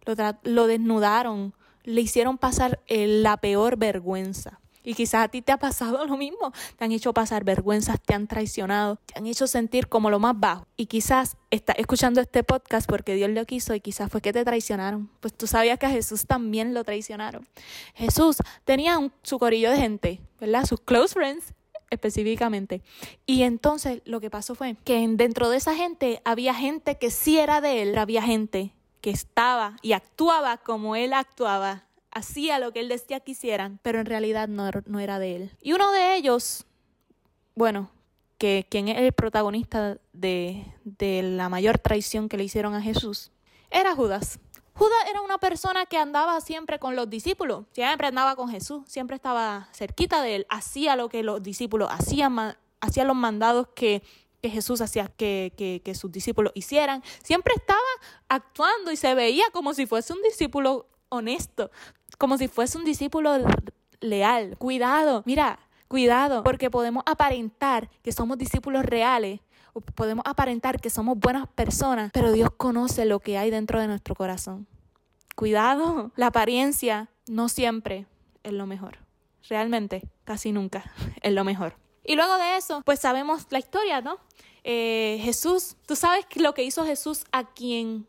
lo, 0.43 0.67
desnudaron, 0.67 1.53
le 1.83 2.01
hicieron 2.01 2.37
pasar 2.37 2.79
eh, 2.87 3.07
la 3.07 3.37
peor 3.37 3.77
vergüenza. 3.77 4.60
Y 4.83 4.93
quizás 4.93 5.25
a 5.25 5.27
ti 5.27 5.41
te 5.41 5.51
ha 5.51 5.57
pasado 5.57 6.05
lo 6.05 6.17
mismo. 6.17 6.51
Te 6.77 6.85
han 6.85 6.91
hecho 6.91 7.13
pasar 7.13 7.43
vergüenzas, 7.43 8.01
te 8.01 8.13
han 8.13 8.27
traicionado, 8.27 8.97
te 9.05 9.17
han 9.17 9.27
hecho 9.27 9.47
sentir 9.47 9.87
como 9.87 10.09
lo 10.09 10.19
más 10.19 10.39
bajo. 10.39 10.67
Y 10.77 10.87
quizás 10.87 11.37
estás 11.49 11.77
escuchando 11.79 12.21
este 12.21 12.43
podcast 12.43 12.89
porque 12.89 13.15
Dios 13.15 13.29
lo 13.29 13.45
quiso 13.45 13.75
y 13.75 13.81
quizás 13.81 14.11
fue 14.11 14.21
que 14.21 14.33
te 14.33 14.43
traicionaron. 14.43 15.09
Pues 15.19 15.33
tú 15.33 15.47
sabías 15.47 15.77
que 15.79 15.85
a 15.85 15.89
Jesús 15.89 16.25
también 16.25 16.73
lo 16.73 16.83
traicionaron. 16.83 17.47
Jesús 17.93 18.37
tenía 18.65 18.99
su 19.23 19.39
corillo 19.39 19.71
de 19.71 19.77
gente, 19.77 20.21
¿verdad? 20.39 20.65
Sus 20.65 20.79
close 20.81 21.13
friends 21.13 21.53
específicamente. 21.91 22.81
Y 23.27 23.43
entonces 23.43 24.01
lo 24.05 24.19
que 24.19 24.29
pasó 24.31 24.55
fue 24.55 24.75
que 24.83 25.05
dentro 25.07 25.49
de 25.49 25.57
esa 25.57 25.75
gente 25.75 26.21
había 26.25 26.55
gente 26.55 26.97
que 26.97 27.11
sí 27.11 27.37
era 27.37 27.61
de 27.61 27.83
él, 27.83 27.97
había 27.97 28.23
gente 28.23 28.73
que 29.01 29.11
estaba 29.11 29.75
y 29.81 29.91
actuaba 29.91 30.57
como 30.57 30.95
él 30.95 31.13
actuaba 31.13 31.85
hacía 32.11 32.59
lo 32.59 32.71
que 32.73 32.81
él 32.81 32.89
decía 32.89 33.19
que 33.19 33.31
hicieran, 33.31 33.79
pero 33.81 33.99
en 33.99 34.05
realidad 34.05 34.47
no, 34.47 34.69
no 34.85 34.99
era 34.99 35.19
de 35.19 35.35
él. 35.35 35.51
Y 35.61 35.73
uno 35.73 35.91
de 35.91 36.15
ellos, 36.15 36.65
bueno, 37.55 37.89
que 38.41 38.65
quien 38.67 38.87
es 38.87 38.97
el 38.97 39.11
protagonista 39.13 39.99
de, 40.13 40.65
la 40.99 41.47
mayor 41.47 41.77
traición 41.77 42.27
que 42.27 42.37
le 42.37 42.43
hicieron 42.43 42.73
a 42.73 42.81
Jesús, 42.81 43.31
era 43.69 43.93
Judas. 43.93 44.39
Judas 44.73 44.97
era 45.11 45.21
una 45.21 45.37
persona 45.37 45.85
que 45.85 45.97
andaba 45.97 46.41
siempre 46.41 46.79
con 46.79 46.95
los 46.95 47.07
discípulos, 47.07 47.65
siempre 47.71 48.07
andaba 48.07 48.35
con 48.35 48.49
Jesús, 48.49 48.81
siempre 48.87 49.15
estaba 49.15 49.69
cerquita 49.73 50.23
de 50.23 50.37
él, 50.37 50.47
hacía 50.49 50.95
lo 50.95 51.07
que 51.07 51.21
los 51.21 51.43
discípulos 51.43 51.89
hacían, 51.91 52.57
hacía 52.79 53.03
los 53.03 53.15
mandados 53.15 53.67
que, 53.75 54.01
Jesús 54.41 54.81
hacía 54.81 55.07
que, 55.07 55.53
que, 55.85 55.93
sus 55.93 56.11
discípulos 56.11 56.51
hicieran. 56.55 57.03
Siempre 57.21 57.53
estaba 57.55 57.79
actuando 58.27 58.91
y 58.91 58.95
se 58.95 59.13
veía 59.13 59.45
como 59.53 59.75
si 59.75 59.85
fuese 59.85 60.13
un 60.13 60.21
discípulo 60.23 60.87
honesto, 61.09 61.69
como 62.21 62.37
si 62.37 62.47
fuese 62.47 62.77
un 62.77 62.85
discípulo 62.85 63.35
leal. 63.99 64.55
Cuidado, 64.59 65.23
mira, 65.25 65.57
cuidado, 65.87 66.43
porque 66.43 66.69
podemos 66.69 67.01
aparentar 67.07 67.89
que 68.03 68.11
somos 68.11 68.37
discípulos 68.37 68.85
reales, 68.85 69.39
podemos 69.95 70.23
aparentar 70.27 70.79
que 70.79 70.91
somos 70.91 71.17
buenas 71.17 71.47
personas, 71.47 72.11
pero 72.13 72.31
Dios 72.31 72.51
conoce 72.55 73.05
lo 73.05 73.21
que 73.21 73.39
hay 73.39 73.49
dentro 73.49 73.81
de 73.81 73.87
nuestro 73.87 74.13
corazón. 74.13 74.67
Cuidado, 75.35 76.11
la 76.15 76.27
apariencia 76.27 77.09
no 77.25 77.49
siempre 77.49 78.05
es 78.43 78.53
lo 78.53 78.67
mejor. 78.67 78.99
Realmente, 79.49 80.03
casi 80.23 80.51
nunca 80.51 80.91
es 81.23 81.33
lo 81.33 81.43
mejor. 81.43 81.73
Y 82.05 82.17
luego 82.17 82.37
de 82.37 82.57
eso, 82.57 82.83
pues 82.85 82.99
sabemos 82.99 83.47
la 83.49 83.57
historia, 83.57 84.01
¿no? 84.01 84.17
Eh, 84.63 85.19
Jesús, 85.23 85.75
tú 85.87 85.95
sabes 85.95 86.27
lo 86.35 86.53
que 86.53 86.61
hizo 86.61 86.85
Jesús 86.85 87.23
a 87.31 87.45
quien 87.45 88.05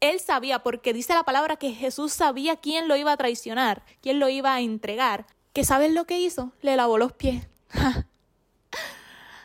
él 0.00 0.20
sabía, 0.20 0.60
porque 0.60 0.92
dice 0.92 1.14
la 1.14 1.22
palabra 1.24 1.56
que 1.56 1.72
Jesús 1.72 2.12
sabía 2.12 2.56
quién 2.56 2.88
lo 2.88 2.96
iba 2.96 3.12
a 3.12 3.16
traicionar, 3.16 3.82
quién 4.00 4.18
lo 4.18 4.28
iba 4.28 4.54
a 4.54 4.60
entregar. 4.60 5.26
¿Que 5.52 5.64
sabes 5.64 5.92
lo 5.92 6.04
que 6.04 6.20
hizo? 6.20 6.52
Le 6.62 6.76
lavó 6.76 6.98
los 6.98 7.12
pies. 7.12 7.46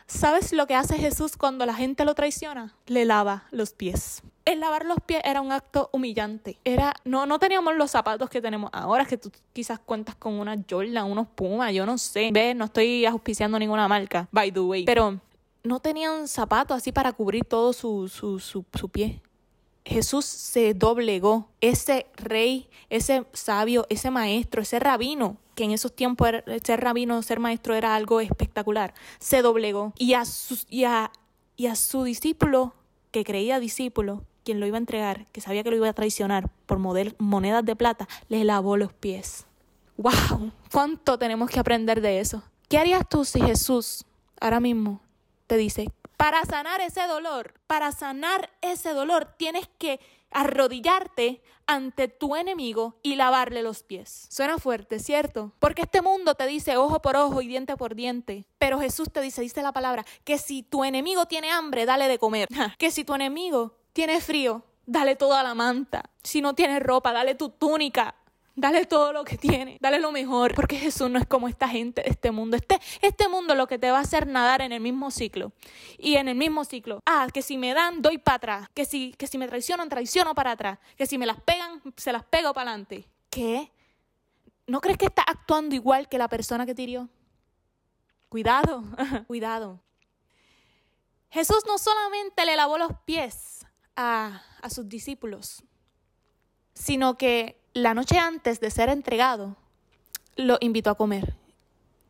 ¿Sabes 0.06 0.52
lo 0.52 0.66
que 0.66 0.74
hace 0.74 0.96
Jesús 0.96 1.36
cuando 1.36 1.66
la 1.66 1.74
gente 1.74 2.04
lo 2.04 2.14
traiciona? 2.14 2.74
Le 2.86 3.04
lava 3.04 3.44
los 3.50 3.72
pies. 3.72 4.22
El 4.44 4.60
lavar 4.60 4.84
los 4.84 4.98
pies 5.04 5.22
era 5.24 5.40
un 5.40 5.50
acto 5.50 5.88
humillante. 5.92 6.58
Era, 6.64 6.94
no, 7.04 7.24
no 7.24 7.38
teníamos 7.38 7.74
los 7.76 7.90
zapatos 7.90 8.28
que 8.28 8.42
tenemos 8.42 8.70
ahora, 8.72 9.06
que 9.06 9.16
tú 9.16 9.32
quizás 9.52 9.78
cuentas 9.78 10.14
con 10.14 10.34
una 10.34 10.56
Jordan, 10.68 11.10
unos 11.10 11.26
Puma, 11.28 11.72
yo 11.72 11.86
no 11.86 11.96
sé. 11.96 12.30
Ve, 12.32 12.54
no 12.54 12.66
estoy 12.66 13.06
auspiciando 13.06 13.58
ninguna 13.58 13.88
marca, 13.88 14.28
by 14.30 14.52
the 14.52 14.60
way. 14.60 14.84
Pero 14.84 15.18
no 15.62 15.80
tenían 15.80 16.28
zapatos 16.28 16.76
así 16.76 16.92
para 16.92 17.12
cubrir 17.12 17.44
todo 17.46 17.72
su, 17.72 18.06
su, 18.08 18.38
su, 18.38 18.64
su 18.72 18.88
pie. 18.90 19.22
Jesús 19.84 20.24
se 20.24 20.74
doblegó. 20.74 21.48
Ese 21.60 22.06
rey, 22.16 22.68
ese 22.90 23.26
sabio, 23.32 23.86
ese 23.90 24.10
maestro, 24.10 24.62
ese 24.62 24.78
rabino, 24.78 25.36
que 25.54 25.64
en 25.64 25.70
esos 25.70 25.94
tiempos 25.94 26.28
ser 26.62 26.80
rabino, 26.80 27.22
ser 27.22 27.40
maestro 27.40 27.74
era 27.74 27.94
algo 27.94 28.20
espectacular, 28.20 28.94
se 29.18 29.42
doblegó. 29.42 29.92
Y 29.98 30.14
a, 30.14 30.24
su, 30.24 30.58
y 30.68 30.84
a, 30.84 31.12
y 31.56 31.66
a 31.66 31.76
su 31.76 32.04
discípulo, 32.04 32.74
que 33.10 33.24
creía 33.24 33.60
discípulo, 33.60 34.24
quien 34.44 34.60
lo 34.60 34.66
iba 34.66 34.76
a 34.76 34.78
entregar, 34.78 35.26
que 35.32 35.40
sabía 35.40 35.62
que 35.62 35.70
lo 35.70 35.76
iba 35.76 35.88
a 35.88 35.92
traicionar 35.92 36.50
por 36.66 36.78
monedas 36.78 37.64
de 37.64 37.76
plata, 37.76 38.08
le 38.28 38.44
lavó 38.44 38.76
los 38.76 38.92
pies. 38.92 39.46
¡Wow! 39.96 40.50
¿Cuánto 40.72 41.18
tenemos 41.18 41.48
que 41.50 41.60
aprender 41.60 42.00
de 42.00 42.20
eso? 42.20 42.42
¿Qué 42.68 42.78
harías 42.78 43.08
tú 43.08 43.24
si 43.24 43.40
Jesús 43.40 44.04
ahora 44.40 44.60
mismo 44.60 45.00
te 45.46 45.56
dice, 45.56 45.90
para 46.24 46.42
sanar 46.46 46.80
ese 46.80 47.06
dolor, 47.06 47.52
para 47.66 47.92
sanar 47.92 48.48
ese 48.62 48.94
dolor, 48.94 49.34
tienes 49.36 49.68
que 49.76 50.00
arrodillarte 50.30 51.42
ante 51.66 52.08
tu 52.08 52.34
enemigo 52.34 52.98
y 53.02 53.16
lavarle 53.16 53.62
los 53.62 53.82
pies. 53.82 54.26
Suena 54.30 54.56
fuerte, 54.56 55.00
¿cierto? 55.00 55.52
Porque 55.58 55.82
este 55.82 56.00
mundo 56.00 56.34
te 56.34 56.46
dice 56.46 56.78
ojo 56.78 57.02
por 57.02 57.16
ojo 57.16 57.42
y 57.42 57.46
diente 57.46 57.76
por 57.76 57.94
diente. 57.94 58.46
Pero 58.56 58.80
Jesús 58.80 59.12
te 59.12 59.20
dice, 59.20 59.42
dice 59.42 59.60
la 59.60 59.72
palabra, 59.72 60.06
que 60.24 60.38
si 60.38 60.62
tu 60.62 60.82
enemigo 60.82 61.26
tiene 61.26 61.50
hambre, 61.50 61.84
dale 61.84 62.08
de 62.08 62.18
comer. 62.18 62.48
Que 62.78 62.90
si 62.90 63.04
tu 63.04 63.14
enemigo 63.14 63.76
tiene 63.92 64.18
frío, 64.22 64.64
dale 64.86 65.16
toda 65.16 65.42
la 65.42 65.54
manta. 65.54 66.08
Si 66.22 66.40
no 66.40 66.54
tiene 66.54 66.80
ropa, 66.80 67.12
dale 67.12 67.34
tu 67.34 67.50
túnica. 67.50 68.14
Dale 68.56 68.86
todo 68.86 69.12
lo 69.12 69.24
que 69.24 69.36
tiene, 69.36 69.78
dale 69.80 69.98
lo 69.98 70.12
mejor, 70.12 70.54
porque 70.54 70.78
Jesús 70.78 71.10
no 71.10 71.18
es 71.18 71.26
como 71.26 71.48
esta 71.48 71.68
gente 71.68 72.02
de 72.02 72.10
este 72.10 72.30
mundo. 72.30 72.56
Este, 72.56 72.80
este 73.02 73.28
mundo 73.28 73.56
lo 73.56 73.66
que 73.66 73.80
te 73.80 73.90
va 73.90 73.98
a 73.98 74.02
hacer 74.02 74.28
nadar 74.28 74.62
en 74.62 74.70
el 74.70 74.80
mismo 74.80 75.10
ciclo. 75.10 75.52
Y 75.98 76.14
en 76.14 76.28
el 76.28 76.36
mismo 76.36 76.64
ciclo, 76.64 77.02
ah, 77.04 77.26
que 77.34 77.42
si 77.42 77.58
me 77.58 77.74
dan, 77.74 78.00
doy 78.00 78.18
para 78.18 78.36
atrás. 78.36 78.68
Que 78.72 78.84
si, 78.84 79.12
que 79.14 79.26
si 79.26 79.38
me 79.38 79.48
traicionan, 79.48 79.88
traiciono 79.88 80.36
para 80.36 80.52
atrás. 80.52 80.78
Que 80.96 81.06
si 81.06 81.18
me 81.18 81.26
las 81.26 81.40
pegan, 81.40 81.82
se 81.96 82.12
las 82.12 82.22
pego 82.24 82.54
para 82.54 82.70
adelante. 82.70 83.08
¿Qué? 83.28 83.72
¿No 84.68 84.80
crees 84.80 84.98
que 84.98 85.06
está 85.06 85.22
actuando 85.22 85.74
igual 85.74 86.08
que 86.08 86.16
la 86.16 86.28
persona 86.28 86.64
que 86.64 86.76
tiró? 86.76 87.08
Cuidado, 88.28 88.84
cuidado. 89.26 89.80
Jesús 91.30 91.64
no 91.66 91.76
solamente 91.78 92.44
le 92.44 92.54
lavó 92.54 92.78
los 92.78 92.92
pies 93.04 93.66
a, 93.96 94.42
a 94.62 94.70
sus 94.70 94.88
discípulos, 94.88 95.64
sino 96.72 97.18
que 97.18 97.63
la 97.74 97.92
noche 97.92 98.18
antes 98.18 98.60
de 98.60 98.70
ser 98.70 98.88
entregado, 98.88 99.56
lo 100.36 100.56
invitó 100.60 100.90
a 100.90 100.94
comer. 100.94 101.34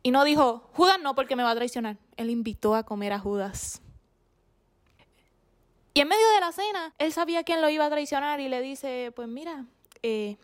Y 0.03 0.11
no 0.11 0.23
dijo, 0.23 0.69
Judas 0.73 0.99
no, 1.01 1.15
porque 1.15 1.35
me 1.35 1.43
va 1.43 1.51
a 1.51 1.55
traicionar. 1.55 1.97
Él 2.15 2.29
invitó 2.29 2.75
a 2.75 2.83
comer 2.83 3.11
a 3.11 3.19
Judas. 3.19 3.81
Y 5.95 6.01
en 6.01 6.07
medio 6.07 6.29
de 6.35 6.39
la 6.41 6.51
cena, 6.51 6.93
él 6.99 7.11
sabía 7.11 7.43
quién 7.43 7.61
lo 7.61 7.69
iba 7.69 7.85
a 7.85 7.89
traicionar 7.89 8.39
y 8.39 8.49
le 8.49 8.61
dice, 8.61 9.11
pues 9.15 9.27
mira, 9.27 9.65
eh, 10.03 10.37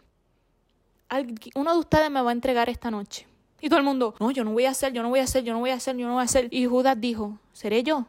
uno 1.56 1.74
de 1.74 1.80
ustedes 1.80 2.10
me 2.10 2.22
va 2.22 2.30
a 2.30 2.34
entregar 2.34 2.70
esta 2.70 2.90
noche. 2.90 3.28
Y 3.60 3.70
todo 3.70 3.78
el 3.78 3.86
mundo, 3.86 4.16
no, 4.20 4.32
yo 4.32 4.44
no 4.44 4.54
voy 4.54 4.66
a 4.66 4.72
hacer, 4.72 4.94
yo 4.94 5.04
no 5.04 5.10
voy 5.10 5.20
a 5.20 5.24
hacer, 5.24 5.44
yo 5.44 5.54
no 5.54 5.60
voy 5.60 5.70
a 5.70 5.76
hacer, 5.76 5.96
yo 5.96 6.08
no 6.08 6.14
voy 6.14 6.22
a 6.22 6.26
hacer. 6.26 6.48
Y 6.52 6.66
Judas 6.66 7.00
dijo, 7.00 7.38
¿seré 7.54 7.84
yo? 7.84 8.08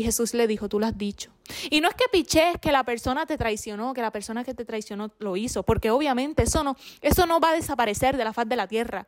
Y 0.00 0.02
Jesús 0.02 0.32
le 0.32 0.46
dijo, 0.46 0.66
tú 0.66 0.80
lo 0.80 0.86
has 0.86 0.96
dicho. 0.96 1.30
Y 1.68 1.82
no 1.82 1.88
es 1.90 1.94
que 1.94 2.06
piches 2.10 2.56
que 2.58 2.72
la 2.72 2.84
persona 2.84 3.26
te 3.26 3.36
traicionó, 3.36 3.92
que 3.92 4.00
la 4.00 4.10
persona 4.10 4.44
que 4.44 4.54
te 4.54 4.64
traicionó 4.64 5.12
lo 5.18 5.36
hizo, 5.36 5.62
porque 5.62 5.90
obviamente 5.90 6.44
eso 6.44 6.64
no, 6.64 6.74
eso 7.02 7.26
no 7.26 7.38
va 7.38 7.50
a 7.50 7.52
desaparecer 7.52 8.16
de 8.16 8.24
la 8.24 8.32
faz 8.32 8.48
de 8.48 8.56
la 8.56 8.66
tierra, 8.66 9.06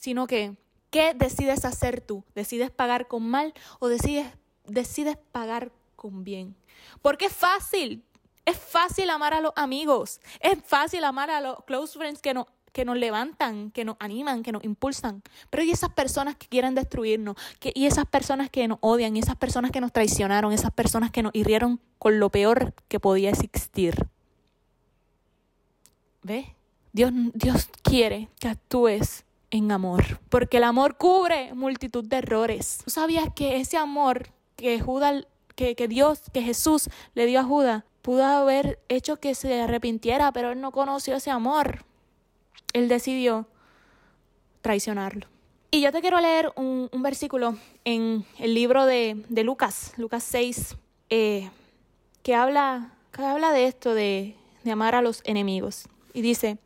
sino 0.00 0.28
que, 0.28 0.54
¿qué 0.90 1.12
decides 1.12 1.64
hacer 1.64 2.00
tú? 2.00 2.22
¿Decides 2.36 2.70
pagar 2.70 3.08
con 3.08 3.28
mal 3.28 3.52
o 3.80 3.88
decides, 3.88 4.28
decides 4.64 5.16
pagar 5.32 5.72
con 5.96 6.22
bien? 6.22 6.54
Porque 7.00 7.26
es 7.26 7.32
fácil, 7.32 8.04
es 8.44 8.56
fácil 8.56 9.10
amar 9.10 9.34
a 9.34 9.40
los 9.40 9.52
amigos, 9.56 10.20
es 10.38 10.56
fácil 10.64 11.02
amar 11.02 11.32
a 11.32 11.40
los 11.40 11.64
close 11.64 11.98
friends 11.98 12.22
que 12.22 12.32
no 12.32 12.46
que 12.72 12.84
nos 12.84 12.96
levantan, 12.96 13.70
que 13.70 13.84
nos 13.84 13.96
animan, 14.00 14.42
que 14.42 14.52
nos 14.52 14.64
impulsan. 14.64 15.22
Pero 15.50 15.62
y 15.62 15.70
esas 15.70 15.90
personas 15.90 16.36
que 16.36 16.48
quieren 16.48 16.74
destruirnos, 16.74 17.36
que, 17.60 17.72
y 17.74 17.86
esas 17.86 18.06
personas 18.06 18.50
que 18.50 18.66
nos 18.66 18.78
odian, 18.80 19.16
y 19.16 19.20
esas 19.20 19.36
personas 19.36 19.70
que 19.70 19.80
nos 19.80 19.92
traicionaron, 19.92 20.52
esas 20.52 20.72
personas 20.72 21.10
que 21.10 21.22
nos 21.22 21.34
hirieron 21.34 21.80
con 21.98 22.18
lo 22.18 22.30
peor 22.30 22.74
que 22.88 22.98
podía 22.98 23.30
existir. 23.30 24.08
¿Ves? 26.22 26.46
Dios, 26.92 27.12
Dios 27.34 27.68
quiere 27.82 28.28
que 28.38 28.48
actúes 28.48 29.24
en 29.50 29.70
amor, 29.70 30.20
porque 30.28 30.56
el 30.56 30.64
amor 30.64 30.96
cubre 30.96 31.52
multitud 31.54 32.04
de 32.04 32.16
errores. 32.16 32.80
¿Tú 32.84 32.90
sabías 32.90 33.28
que 33.34 33.56
ese 33.60 33.76
amor 33.76 34.30
que 34.56 34.80
Judas, 34.80 35.26
que, 35.54 35.74
que 35.74 35.88
Dios, 35.88 36.22
que 36.32 36.42
Jesús 36.42 36.88
le 37.14 37.26
dio 37.26 37.40
a 37.40 37.44
Judas, 37.44 37.84
pudo 38.00 38.24
haber 38.24 38.78
hecho 38.88 39.16
que 39.16 39.34
se 39.34 39.60
arrepintiera, 39.60 40.32
pero 40.32 40.52
él 40.52 40.60
no 40.60 40.72
conoció 40.72 41.16
ese 41.16 41.30
amor 41.30 41.84
él 42.72 42.88
decidió 42.88 43.46
traicionarlo. 44.60 45.26
Y 45.70 45.80
yo 45.80 45.90
te 45.90 46.00
quiero 46.00 46.20
leer 46.20 46.52
un, 46.56 46.88
versículo 47.02 47.56
en 47.84 48.26
el 48.38 48.54
libro 48.54 48.84
de, 48.84 49.24
Lucas, 49.30 49.94
Lucas 49.96 50.22
6, 50.24 50.76
eh, 51.10 51.50
que 52.22 52.34
habla 52.34 52.92
que 53.12 53.22
habla 53.22 53.52
de 53.52 53.66
esto 53.66 53.94
de, 53.94 54.36
de 54.64 54.70
amar 54.72 54.94
a 54.94 55.02
los 55.02 55.20
enemigos. 55.24 55.84
Y 56.14 56.22
dice, 56.22 56.58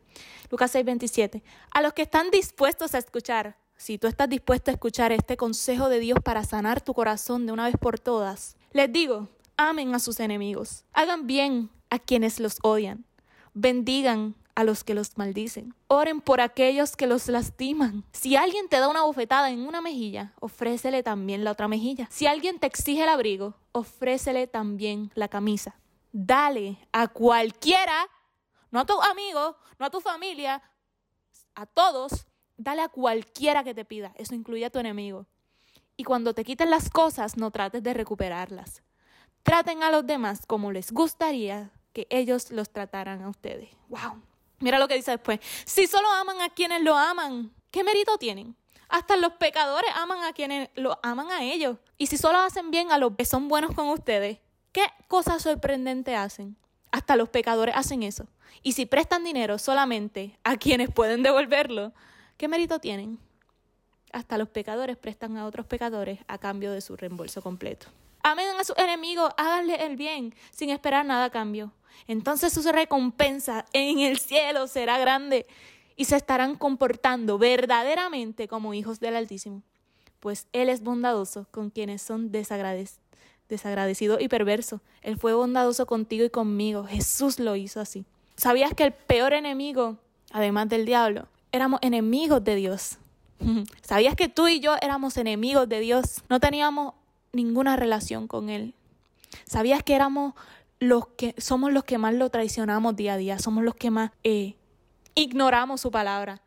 Lucas 0.50 0.74
6:27, 0.74 1.42
a 1.72 1.82
los 1.82 1.92
que 1.92 2.02
están 2.02 2.30
dispuestos 2.30 2.94
a 2.94 2.98
escuchar, 2.98 3.56
si 3.76 3.98
tú 3.98 4.06
estás 4.06 4.28
dispuesto 4.28 4.70
a 4.70 4.74
escuchar 4.74 5.12
este 5.12 5.36
consejo 5.36 5.88
de 5.88 6.00
Dios 6.00 6.20
para 6.24 6.44
sanar 6.44 6.80
tu 6.80 6.94
corazón 6.94 7.46
de 7.46 7.52
una 7.52 7.66
vez 7.66 7.76
por 7.78 7.98
todas, 7.98 8.56
les 8.72 8.90
digo, 8.90 9.28
amen 9.56 9.94
a 9.94 9.98
sus 9.98 10.20
enemigos, 10.20 10.84
hagan 10.92 11.26
bien 11.26 11.70
a 11.90 11.98
quienes 11.98 12.40
los 12.40 12.58
odian, 12.62 13.04
bendigan 13.52 14.34
a 14.56 14.64
los 14.64 14.82
que 14.84 14.94
los 14.94 15.16
maldicen, 15.18 15.74
oren 15.86 16.20
por 16.20 16.40
aquellos 16.40 16.96
que 16.96 17.06
los 17.06 17.28
lastiman. 17.28 18.04
Si 18.12 18.36
alguien 18.36 18.68
te 18.68 18.80
da 18.80 18.88
una 18.88 19.02
bofetada 19.02 19.50
en 19.50 19.60
una 19.60 19.82
mejilla, 19.82 20.32
ofrécele 20.40 21.02
también 21.02 21.44
la 21.44 21.52
otra 21.52 21.68
mejilla. 21.68 22.08
Si 22.10 22.26
alguien 22.26 22.58
te 22.58 22.66
exige 22.66 23.02
el 23.02 23.10
abrigo, 23.10 23.54
ofrécele 23.72 24.46
también 24.46 25.12
la 25.14 25.28
camisa. 25.28 25.76
Dale 26.10 26.78
a 26.90 27.06
cualquiera, 27.08 28.08
no 28.70 28.80
a 28.80 28.86
tu 28.86 29.00
amigo, 29.02 29.56
no 29.78 29.86
a 29.86 29.90
tu 29.90 30.00
familia, 30.00 30.62
a 31.54 31.66
todos, 31.66 32.26
dale 32.56 32.80
a 32.80 32.88
cualquiera 32.88 33.62
que 33.62 33.74
te 33.74 33.84
pida. 33.84 34.14
Eso 34.16 34.34
incluye 34.34 34.64
a 34.64 34.70
tu 34.70 34.78
enemigo. 34.78 35.26
Y 35.98 36.04
cuando 36.04 36.32
te 36.32 36.44
quiten 36.44 36.70
las 36.70 36.88
cosas, 36.88 37.36
no 37.36 37.50
trates 37.50 37.82
de 37.82 37.92
recuperarlas. 37.92 38.82
Traten 39.42 39.82
a 39.82 39.90
los 39.90 40.06
demás 40.06 40.46
como 40.46 40.72
les 40.72 40.92
gustaría 40.92 41.70
que 41.92 42.06
ellos 42.08 42.50
los 42.50 42.70
trataran 42.70 43.22
a 43.22 43.28
ustedes. 43.28 43.68
¡Wow! 43.88 44.22
Mira 44.58 44.78
lo 44.78 44.88
que 44.88 44.94
dice 44.94 45.10
después. 45.10 45.40
Si 45.64 45.86
solo 45.86 46.08
aman 46.10 46.40
a 46.40 46.48
quienes 46.48 46.82
lo 46.82 46.96
aman, 46.96 47.52
¿qué 47.70 47.84
mérito 47.84 48.16
tienen? 48.18 48.56
Hasta 48.88 49.16
los 49.16 49.32
pecadores 49.34 49.90
aman 49.96 50.22
a 50.22 50.32
quienes 50.32 50.70
lo 50.74 50.98
aman 51.02 51.30
a 51.30 51.42
ellos. 51.42 51.76
Y 51.98 52.06
si 52.06 52.16
solo 52.16 52.38
hacen 52.38 52.70
bien 52.70 52.92
a 52.92 52.98
los 52.98 53.16
que 53.16 53.24
son 53.24 53.48
buenos 53.48 53.74
con 53.74 53.88
ustedes, 53.88 54.38
¿qué 54.72 54.86
cosa 55.08 55.38
sorprendente 55.40 56.14
hacen? 56.14 56.56
Hasta 56.92 57.16
los 57.16 57.28
pecadores 57.28 57.74
hacen 57.76 58.02
eso. 58.02 58.26
Y 58.62 58.72
si 58.72 58.86
prestan 58.86 59.24
dinero 59.24 59.58
solamente 59.58 60.38
a 60.44 60.56
quienes 60.56 60.90
pueden 60.90 61.22
devolverlo, 61.22 61.92
¿qué 62.36 62.48
mérito 62.48 62.78
tienen? 62.78 63.18
Hasta 64.12 64.38
los 64.38 64.48
pecadores 64.48 64.96
prestan 64.96 65.36
a 65.36 65.46
otros 65.46 65.66
pecadores 65.66 66.20
a 66.28 66.38
cambio 66.38 66.72
de 66.72 66.80
su 66.80 66.96
reembolso 66.96 67.42
completo. 67.42 67.88
Amen 68.22 68.48
a 68.58 68.64
sus 68.64 68.76
enemigos, 68.78 69.30
háganle 69.36 69.84
el 69.84 69.96
bien, 69.96 70.34
sin 70.50 70.70
esperar 70.70 71.04
nada 71.04 71.26
a 71.26 71.30
cambio. 71.30 71.72
Entonces 72.06 72.52
su 72.52 72.62
recompensa 72.70 73.64
en 73.72 74.00
el 74.00 74.18
cielo 74.18 74.66
será 74.66 74.98
grande 74.98 75.46
y 75.96 76.04
se 76.04 76.16
estarán 76.16 76.56
comportando 76.56 77.38
verdaderamente 77.38 78.48
como 78.48 78.74
hijos 78.74 79.00
del 79.00 79.16
Altísimo, 79.16 79.62
pues 80.20 80.46
Él 80.52 80.68
es 80.68 80.82
bondadoso 80.82 81.46
con 81.50 81.70
quienes 81.70 82.02
son 82.02 82.30
desagradecidos 82.30 84.20
y 84.20 84.28
perversos. 84.28 84.80
Él 85.02 85.16
fue 85.18 85.34
bondadoso 85.34 85.86
contigo 85.86 86.24
y 86.24 86.30
conmigo. 86.30 86.84
Jesús 86.84 87.38
lo 87.38 87.56
hizo 87.56 87.80
así. 87.80 88.04
¿Sabías 88.36 88.74
que 88.74 88.84
el 88.84 88.92
peor 88.92 89.32
enemigo, 89.32 89.96
además 90.30 90.68
del 90.68 90.84
diablo, 90.84 91.26
éramos 91.52 91.80
enemigos 91.82 92.44
de 92.44 92.54
Dios? 92.56 92.98
¿Sabías 93.82 94.14
que 94.14 94.28
tú 94.28 94.48
y 94.48 94.60
yo 94.60 94.74
éramos 94.82 95.16
enemigos 95.16 95.68
de 95.68 95.80
Dios? 95.80 96.22
No 96.28 96.40
teníamos 96.40 96.94
ninguna 97.32 97.76
relación 97.76 98.28
con 98.28 98.50
Él. 98.50 98.74
¿Sabías 99.46 99.82
que 99.82 99.94
éramos 99.94 100.34
los 100.78 101.08
que 101.08 101.34
somos 101.38 101.72
los 101.72 101.84
que 101.84 101.98
más 101.98 102.14
lo 102.14 102.30
traicionamos 102.30 102.96
día 102.96 103.14
a 103.14 103.16
día, 103.16 103.38
somos 103.38 103.64
los 103.64 103.74
que 103.74 103.90
más 103.90 104.10
eh, 104.24 104.56
ignoramos 105.14 105.80
su 105.80 105.90
palabra, 105.90 106.42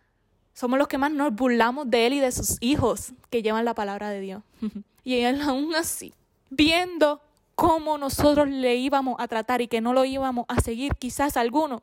somos 0.54 0.78
los 0.78 0.88
que 0.88 0.98
más 0.98 1.12
nos 1.12 1.34
burlamos 1.34 1.90
de 1.90 2.08
él 2.08 2.14
y 2.14 2.20
de 2.20 2.32
sus 2.32 2.58
hijos 2.60 3.14
que 3.30 3.42
llevan 3.42 3.66
la 3.66 3.74
palabra 3.74 4.10
de 4.10 4.20
Dios. 4.20 4.44
y 5.04 5.16
él 5.16 5.42
aún 5.42 5.74
así, 5.76 6.14
viendo 6.50 7.22
cómo 7.56 7.98
nosotros 7.98 8.48
le 8.48 8.76
íbamos 8.76 9.16
a 9.20 9.28
tratar 9.28 9.62
y 9.62 9.68
que 9.68 9.82
no 9.82 9.94
lo 9.94 10.06
íbamos 10.06 10.46
a 10.48 10.62
seguir, 10.62 10.96
quizás 10.96 11.38
alguno, 11.38 11.82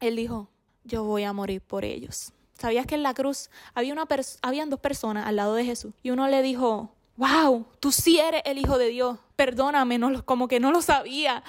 él 0.00 0.16
dijo, 0.16 0.48
yo 0.84 1.04
voy 1.04 1.24
a 1.24 1.32
morir 1.32 1.60
por 1.60 1.84
ellos. 1.84 2.32
¿Sabías 2.54 2.86
que 2.86 2.94
en 2.94 3.02
la 3.02 3.14
cruz 3.14 3.50
había 3.74 3.92
una 3.92 4.06
habían 4.42 4.70
dos 4.70 4.80
personas 4.80 5.26
al 5.26 5.36
lado 5.36 5.54
de 5.54 5.64
Jesús? 5.64 5.92
Y 6.02 6.10
uno 6.10 6.28
le 6.28 6.42
dijo, 6.42 6.93
wow, 7.16 7.66
tú 7.80 7.92
sí 7.92 8.18
eres 8.18 8.42
el 8.44 8.58
Hijo 8.58 8.78
de 8.78 8.88
Dios, 8.88 9.18
perdóname, 9.36 9.98
no, 9.98 10.24
como 10.24 10.48
que 10.48 10.60
no 10.60 10.72
lo 10.72 10.82
sabía, 10.82 11.42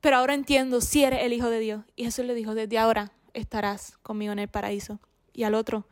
pero 0.00 0.16
ahora 0.16 0.34
entiendo, 0.34 0.80
sí 0.80 1.04
eres 1.04 1.22
el 1.22 1.32
Hijo 1.32 1.48
de 1.50 1.58
Dios. 1.58 1.82
Y 1.96 2.04
Jesús 2.04 2.24
le 2.24 2.34
dijo, 2.34 2.54
desde 2.54 2.78
ahora 2.78 3.12
estarás 3.32 3.96
conmigo 4.02 4.32
en 4.32 4.38
el 4.38 4.48
paraíso. 4.48 4.98
Y 5.32 5.44
al 5.44 5.54
otro, 5.54 5.86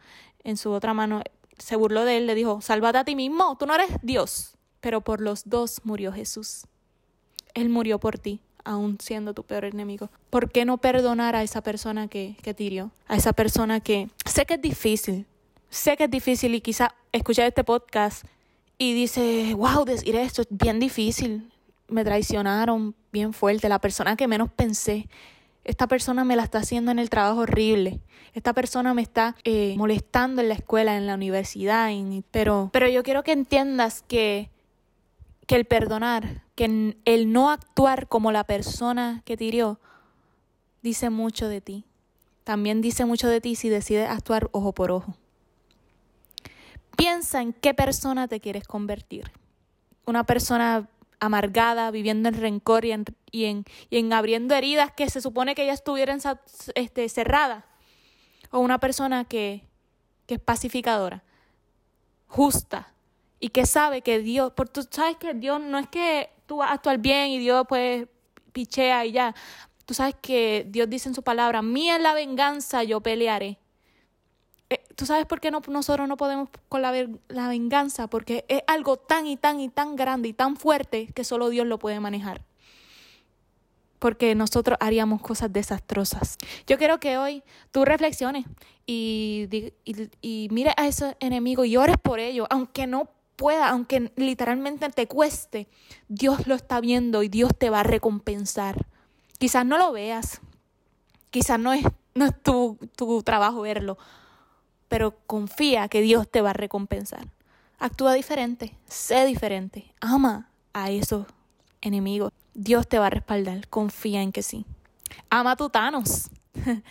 en 0.45 0.57
su 0.57 0.71
otra 0.71 0.95
mano, 0.95 1.23
se 1.59 1.77
burló 1.77 2.05
de 2.05 2.19
él, 2.19 2.27
le 2.27 2.35
dijo, 2.35 2.61
sálvate 2.61 2.99
a 2.99 3.05
ti 3.05 3.17
mismo, 3.17 3.57
tú 3.59 3.67
no 3.67 3.75
eres 3.75 3.91
Dios. 4.03 4.57
Pero 4.81 5.01
por 5.01 5.21
los 5.21 5.49
dos 5.49 5.81
murió 5.85 6.13
Jesús. 6.13 6.67
Él 7.55 7.69
murió 7.69 7.99
por 7.99 8.19
ti, 8.19 8.41
aún 8.65 8.99
siendo 9.01 9.33
tu 9.33 9.45
peor 9.45 9.65
enemigo. 9.65 10.11
¿Por 10.31 10.51
qué 10.51 10.65
no 10.65 10.79
perdonar 10.79 11.37
a 11.37 11.43
esa 11.43 11.63
persona 11.63 12.09
que, 12.09 12.37
que 12.43 12.55
te 12.55 12.65
hirió? 12.65 12.91
A 13.07 13.17
esa 13.17 13.33
persona 13.33 13.81
que 13.81 14.11
sé 14.25 14.45
que 14.45 14.55
es 14.55 14.63
difícil, 14.63 15.27
sé 15.71 15.97
que 15.97 16.05
es 16.05 16.11
difícil 16.11 16.55
y 16.55 16.61
quizá 16.61 16.95
escuchar 17.13 17.47
este 17.47 17.65
podcast 17.65 18.25
y 18.83 18.95
dice, 18.95 19.55
wow, 19.55 19.85
decir 19.85 20.17
esto 20.17 20.43
es 20.43 20.49
bien 20.51 20.81
difícil, 20.81 21.53
me 21.87 22.03
traicionaron 22.03 22.97
bien 23.13 23.33
fuerte, 23.33 23.69
la 23.69 23.79
persona 23.79 24.17
que 24.17 24.27
menos 24.27 24.51
pensé, 24.51 25.09
esta 25.63 25.87
persona 25.87 26.25
me 26.25 26.35
la 26.35 26.43
está 26.43 26.59
haciendo 26.59 26.91
en 26.91 26.99
el 26.99 27.09
trabajo 27.09 27.43
horrible, 27.43 28.01
esta 28.35 28.53
persona 28.53 28.93
me 28.93 29.03
está 29.03 29.37
eh, 29.45 29.77
molestando 29.79 30.43
en 30.43 30.49
la 30.49 30.55
escuela, 30.55 30.97
en 30.97 31.07
la 31.07 31.15
universidad, 31.15 31.91
pero, 32.33 32.71
pero 32.73 32.89
yo 32.89 33.05
quiero 33.05 33.23
que 33.23 33.31
entiendas 33.31 34.03
que, 34.03 34.51
que 35.47 35.55
el 35.55 35.65
perdonar, 35.65 36.43
que 36.57 36.97
el 37.05 37.33
no 37.33 37.51
actuar 37.51 38.09
como 38.09 38.33
la 38.33 38.43
persona 38.43 39.23
que 39.25 39.37
te 39.37 39.45
hirió, 39.45 39.79
dice 40.83 41.09
mucho 41.09 41.47
de 41.47 41.61
ti. 41.61 41.85
También 42.43 42.81
dice 42.81 43.05
mucho 43.05 43.29
de 43.29 43.41
ti 43.41 43.55
si 43.55 43.69
decides 43.69 44.11
actuar 44.11 44.49
ojo 44.51 44.73
por 44.73 44.91
ojo. 44.91 45.17
Piensa 47.03 47.43
en 47.43 47.53
qué 47.53 47.75
persona 47.75 48.29
te 48.29 48.39
quieres 48.39 48.63
convertir. 48.63 49.33
Una 50.07 50.23
persona 50.23 50.89
amargada, 51.19 51.91
viviendo 51.91 52.29
en 52.29 52.37
rencor 52.37 52.85
y 52.85 52.93
en, 52.93 53.05
y 53.33 53.47
en, 53.47 53.65
y 53.91 53.99
en 53.99 54.13
abriendo 54.13 54.55
heridas 54.55 54.93
que 54.93 55.11
se 55.11 55.21
supone 55.21 55.57
que 55.57 55.67
ya 55.67 55.73
estuvieran 55.73 56.21
este, 56.77 57.09
cerradas. 57.09 57.65
O 58.53 58.61
una 58.61 58.79
persona 58.79 59.25
que, 59.25 59.65
que 60.29 60.35
es 60.35 60.41
pacificadora, 60.41 61.25
justa 62.29 62.95
y 63.41 63.49
que 63.49 63.67
sabe 63.67 64.03
que 64.03 64.21
Dios, 64.21 64.53
porque 64.55 64.75
tú 64.75 64.89
sabes 64.89 65.17
que 65.17 65.35
Dios 65.35 65.61
no 65.61 65.81
es 65.81 65.89
que 65.89 66.31
tú 66.47 66.59
vas 66.59 66.71
a 66.71 66.75
actuar 66.75 66.99
bien 66.99 67.31
y 67.31 67.41
Dios 67.41 67.67
pues 67.69 68.07
pichea 68.53 69.07
y 69.07 69.11
ya. 69.11 69.35
Tú 69.87 69.95
sabes 69.95 70.15
que 70.23 70.67
Dios 70.69 70.89
dice 70.89 71.09
en 71.09 71.17
su 71.17 71.25
palabra, 71.25 71.63
mía 71.63 71.97
es 71.97 72.03
la 72.03 72.15
venganza, 72.15 72.85
yo 72.85 73.01
pelearé. 73.01 73.59
Eh, 74.73 74.81
¿Tú 74.97 75.05
sabes 75.05 75.27
por 75.27 75.39
qué 75.41 75.51
no, 75.51 75.61
nosotros 75.69 76.09
no 76.09 76.17
podemos 76.17 76.49
con 76.71 76.81
la, 76.81 76.93
la 77.29 77.49
venganza? 77.49 78.07
Porque 78.07 78.47
es 78.49 78.63
algo 78.67 78.97
tan 78.97 79.27
y 79.27 79.37
tan 79.37 79.61
y 79.61 79.69
tan 79.69 79.97
grande 79.97 80.29
y 80.29 80.33
tan 80.33 80.57
fuerte 80.57 81.09
que 81.15 81.25
solo 81.25 81.51
Dios 81.51 81.67
lo 81.67 81.79
puede 81.79 82.01
manejar 82.01 82.43
porque 83.99 84.35
nosotros 84.35 84.79
haríamos 84.81 85.23
cosas 85.23 85.53
desastrosas. 85.53 86.37
Yo 86.67 86.77
quiero 86.77 86.99
que 86.99 87.19
hoy 87.19 87.45
tú 87.71 87.85
reflexiones 87.85 88.47
y, 88.85 89.47
y, 89.85 90.11
y 90.21 90.49
mires 90.51 90.75
a 90.77 90.89
ese 90.89 91.17
enemigo 91.21 91.65
y 91.65 91.77
ores 91.77 91.99
por 92.03 92.19
ello, 92.19 92.49
aunque 92.51 92.89
no 92.89 93.11
pueda, 93.37 93.69
aunque 93.69 94.11
literalmente 94.17 94.89
te 94.89 95.07
cueste, 95.07 95.69
Dios 96.09 96.49
lo 96.49 96.57
está 96.57 96.81
viendo 96.81 97.23
y 97.23 97.29
Dios 97.29 97.53
te 97.57 97.71
va 97.71 97.81
a 97.81 97.85
recompensar. 97.85 98.87
Quizás 99.39 99.65
no 99.65 99.79
lo 99.79 99.93
veas, 99.93 100.41
quizás 101.31 101.61
no 101.61 101.73
es, 101.73 101.85
no 102.17 102.25
es 102.25 102.33
tu 102.43 103.23
trabajo 103.25 103.61
verlo, 103.61 103.99
pero 104.93 105.17
confía 105.27 105.89
que 105.89 106.03
Dios 106.03 106.31
te 106.31 106.43
va 106.43 106.51
a 106.51 106.53
recompensar. 106.53 107.27
Actúa 107.79 108.13
diferente, 108.13 108.77
sé 108.85 109.25
diferente, 109.25 109.91
ama 110.03 110.51
a 110.75 110.91
esos 110.91 111.27
enemigos. 111.81 112.31
Dios 112.53 112.87
te 112.87 112.99
va 112.99 113.07
a 113.07 113.11
respaldar, 113.11 113.67
confía 113.69 114.21
en 114.21 114.33
que 114.33 114.43
sí. 114.43 114.67
Ama 115.31 115.53
a 115.53 115.57
tu 115.57 115.71
Thanos. 115.71 116.29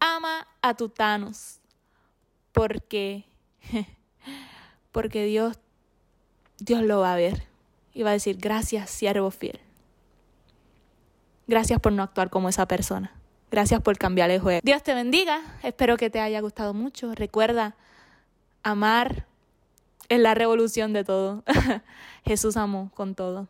ama 0.00 0.48
a 0.62 0.72
tu 0.72 0.88
Thanos. 0.88 1.58
Porque, 2.52 3.26
porque 4.90 5.26
Dios, 5.26 5.58
Dios 6.58 6.82
lo 6.82 7.00
va 7.00 7.12
a 7.12 7.16
ver 7.16 7.42
y 7.92 8.04
va 8.04 8.08
a 8.08 8.14
decir, 8.14 8.38
gracias, 8.38 8.88
siervo 8.88 9.30
fiel. 9.30 9.60
Gracias 11.46 11.78
por 11.78 11.92
no 11.92 12.02
actuar 12.02 12.30
como 12.30 12.48
esa 12.48 12.66
persona. 12.66 13.12
Gracias 13.50 13.80
por 13.80 13.96
cambiar 13.98 14.30
el 14.30 14.40
juego. 14.40 14.60
Dios 14.62 14.82
te 14.82 14.94
bendiga. 14.94 15.40
Espero 15.62 15.96
que 15.96 16.10
te 16.10 16.20
haya 16.20 16.40
gustado 16.40 16.74
mucho. 16.74 17.14
Recuerda, 17.14 17.76
amar 18.62 19.26
es 20.08 20.20
la 20.20 20.34
revolución 20.34 20.92
de 20.92 21.04
todo. 21.04 21.44
Jesús 22.24 22.56
amó 22.56 22.90
con 22.94 23.14
todo. 23.14 23.48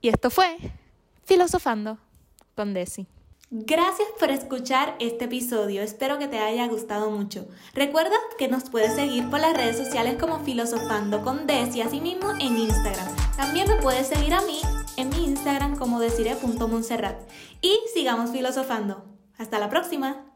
Y 0.00 0.08
esto 0.08 0.30
fue 0.30 0.56
Filosofando 1.24 1.98
con 2.54 2.74
Desi. 2.74 3.06
Gracias 3.50 4.08
por 4.20 4.30
escuchar 4.30 4.94
este 4.98 5.24
episodio, 5.24 5.80
espero 5.80 6.18
que 6.18 6.28
te 6.28 6.38
haya 6.38 6.66
gustado 6.66 7.10
mucho. 7.10 7.48
Recuerda 7.72 8.14
que 8.36 8.46
nos 8.46 8.68
puedes 8.68 8.94
seguir 8.94 9.30
por 9.30 9.40
las 9.40 9.56
redes 9.56 9.78
sociales 9.78 10.18
como 10.20 10.40
Filosofando 10.40 11.22
con 11.22 11.46
Desi, 11.46 11.82
mismo 11.98 12.32
en 12.38 12.58
Instagram. 12.58 13.08
También 13.38 13.66
me 13.66 13.76
puedes 13.76 14.06
seguir 14.06 14.34
a 14.34 14.42
mí 14.42 14.60
en 14.98 15.08
mi 15.08 15.24
Instagram 15.24 15.76
como 15.78 15.98
decire.monserrat. 15.98 17.16
Y 17.62 17.78
sigamos 17.94 18.32
filosofando. 18.32 19.17
Hasta 19.38 19.58
la 19.60 19.70
próxima. 19.70 20.27